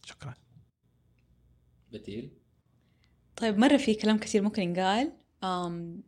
[0.06, 0.34] شكرا.
[1.92, 2.32] بتيل
[3.36, 5.12] طيب مرة في كلام كثير ممكن ينقال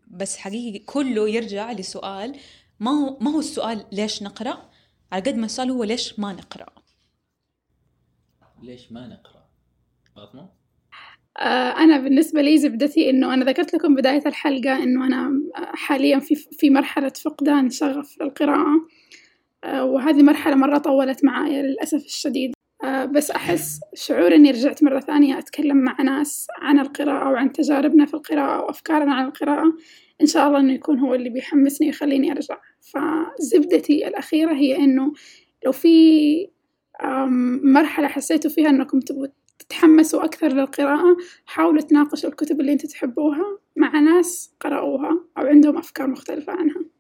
[0.08, 2.40] بس حقيقي كله يرجع لسؤال
[2.80, 4.70] ما هو ما هو السؤال ليش نقرأ؟
[5.12, 6.66] على قد ما السؤال هو ليش ما نقرأ.
[8.64, 9.50] ليش ما نقرأ؟
[10.16, 10.50] فاطمة؟
[11.38, 15.32] آه، أنا بالنسبة لي زبدتي إنه أنا ذكرت لكم بداية الحلقة إنه أنا
[15.74, 18.88] حاليا في في مرحلة فقدان شغف للقراءة.
[19.66, 22.54] وهذه مرحلة مرة طولت معايا للأسف الشديد.
[22.84, 28.06] آه، بس أحس شعور إني رجعت مرة ثانية أتكلم مع ناس عن القراءة وعن تجاربنا
[28.06, 29.74] في القراءة وأفكارنا عن القراءة
[30.22, 32.58] إن شاء الله إنه يكون هو اللي بيحمسني ويخليني أرجع.
[32.82, 35.14] فزبدتي الأخيرة هي إنه
[35.66, 36.48] لو في
[37.64, 39.28] مرحلة حسيتوا فيها إنكم تبغوا
[39.60, 46.08] تتحمسوا أكثر للقراءة حاولوا تناقشوا الكتب اللي أنتوا تحبوها مع ناس قرأوها أو عندهم أفكار
[46.08, 46.95] مختلفة عنها.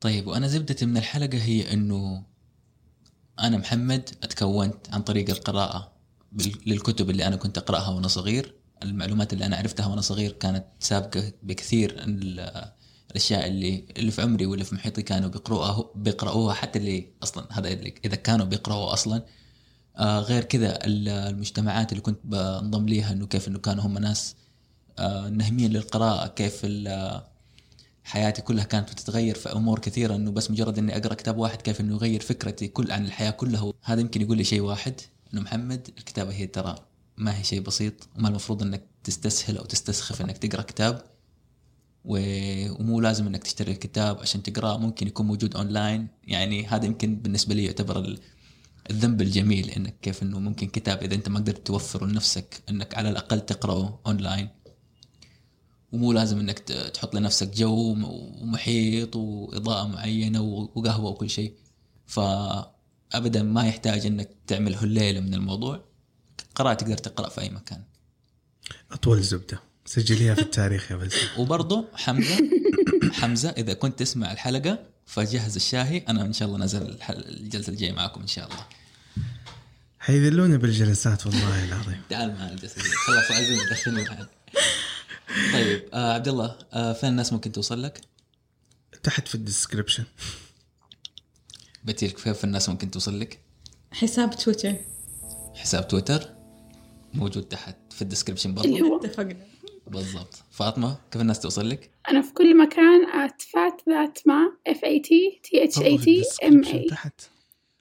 [0.00, 2.24] طيب وأنا زبدتي من الحلقة هي إنه
[3.40, 5.92] أنا محمد أتكونت عن طريق القراءة
[6.66, 8.54] للكتب اللي أنا كنت أقرأها وأنا صغير.
[8.82, 11.96] المعلومات اللي أنا عرفتها وأنا صغير كانت سابقة بكثير
[13.10, 17.68] الأشياء اللي اللي في عمري واللي في محيطي كانوا بيقروها بيقراوها حتى اللي أصلا هذا
[18.04, 19.24] إذا كانوا بيقراوها أصلا.
[19.96, 24.36] آه غير كذا المجتمعات اللي كنت بنضم ليها إنه كيف إنه كانوا هم ناس
[24.98, 26.60] آه للقراءة كيف
[28.08, 31.80] حياتي كلها كانت بتتغير في أمور كثيرة إنه بس مجرد إني أقرأ كتاب واحد كيف
[31.80, 33.72] إنه يغير فكرتي كل عن الحياة كلها.
[33.82, 34.94] هذا يمكن يقول لي شيء واحد
[35.32, 36.76] إنه محمد الكتابة هي ترى
[37.16, 41.02] ما هي شيء بسيط وما المفروض إنك تستسهل أو تستسخف إنك تقرأ كتاب
[42.04, 46.08] ومو لازم إنك تشتري الكتاب عشان تقراه ممكن يكون موجود أونلاين.
[46.24, 48.16] يعني هذا يمكن بالنسبة لي يعتبر
[48.90, 53.08] الذنب الجميل إنك كيف إنه ممكن كتاب إذا أنت ما قدرت توفره لنفسك إنك على
[53.10, 54.48] الأقل تقرأه أونلاين.
[55.92, 56.58] ومو لازم إنك
[56.94, 57.96] تحط لنفسك جو
[58.42, 61.52] ومحيط وإضاءة معينة وقهوة وكل شيء.
[62.06, 65.84] فابدا ما يحتاج إنك تعمل هليله من الموضوع.
[66.54, 67.82] قراءة تقدر تقرأ في أي مكان.
[68.92, 69.60] أطول زبدة.
[69.86, 72.38] سجليها في التاريخ يا بس وبرضه حمزة
[73.12, 75.98] حمزة إذا كنت تسمع الحلقة فجهز الشاهي.
[75.98, 78.66] أنا إن شاء الله نازل الجلسة الجاية معاكم إن شاء الله.
[79.98, 82.00] حيذلونا بالجلسات والله العظيم.
[82.10, 84.28] تعال معنا الجلسة خلاص عايزين ندخلنا معنا.
[85.52, 88.00] طيب آه عبد الله آه فين الناس ممكن توصل لك؟
[89.02, 90.04] تحت في الديسكربشن
[91.84, 93.40] بتيل كيف الناس ممكن توصل لك؟
[93.92, 94.74] حساب تويتر.
[95.54, 96.34] حساب تويتر
[97.14, 98.96] موجود تحت في ال description برضه.
[98.96, 99.46] اتفقنا.
[99.86, 100.34] بالضبط.
[100.50, 105.78] فاطمة كيف الناس توصل لك؟ أنا في كل مكان at fatthatma F A T T
[105.78, 107.20] H A T M A تحت.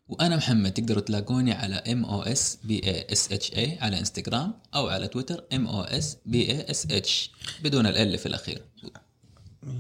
[0.10, 4.54] وأنا محمد تقدروا تلاقوني على M O S B A S H A على انستغرام
[4.76, 7.32] أو على تويتر M O S B A S H
[7.64, 8.62] بدون ال في الأخير.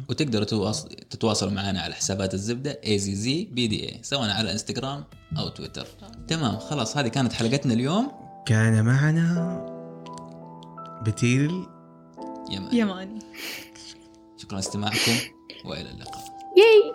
[0.09, 0.45] وتقدروا
[1.09, 5.03] تتواصلوا معنا على حسابات الزبدة اي زي زي بي دي اي سواء على انستغرام
[5.37, 5.87] أو تويتر
[6.27, 8.11] تمام خلاص هذه كانت حلقتنا اليوم.
[8.45, 9.65] كان معنا
[11.05, 11.65] بتيل.
[12.51, 12.77] يماني.
[12.77, 13.19] يماني.
[14.37, 15.15] شكرا لاستماعكم
[15.65, 16.25] وإلى اللقاء.
[16.57, 16.93] ياي!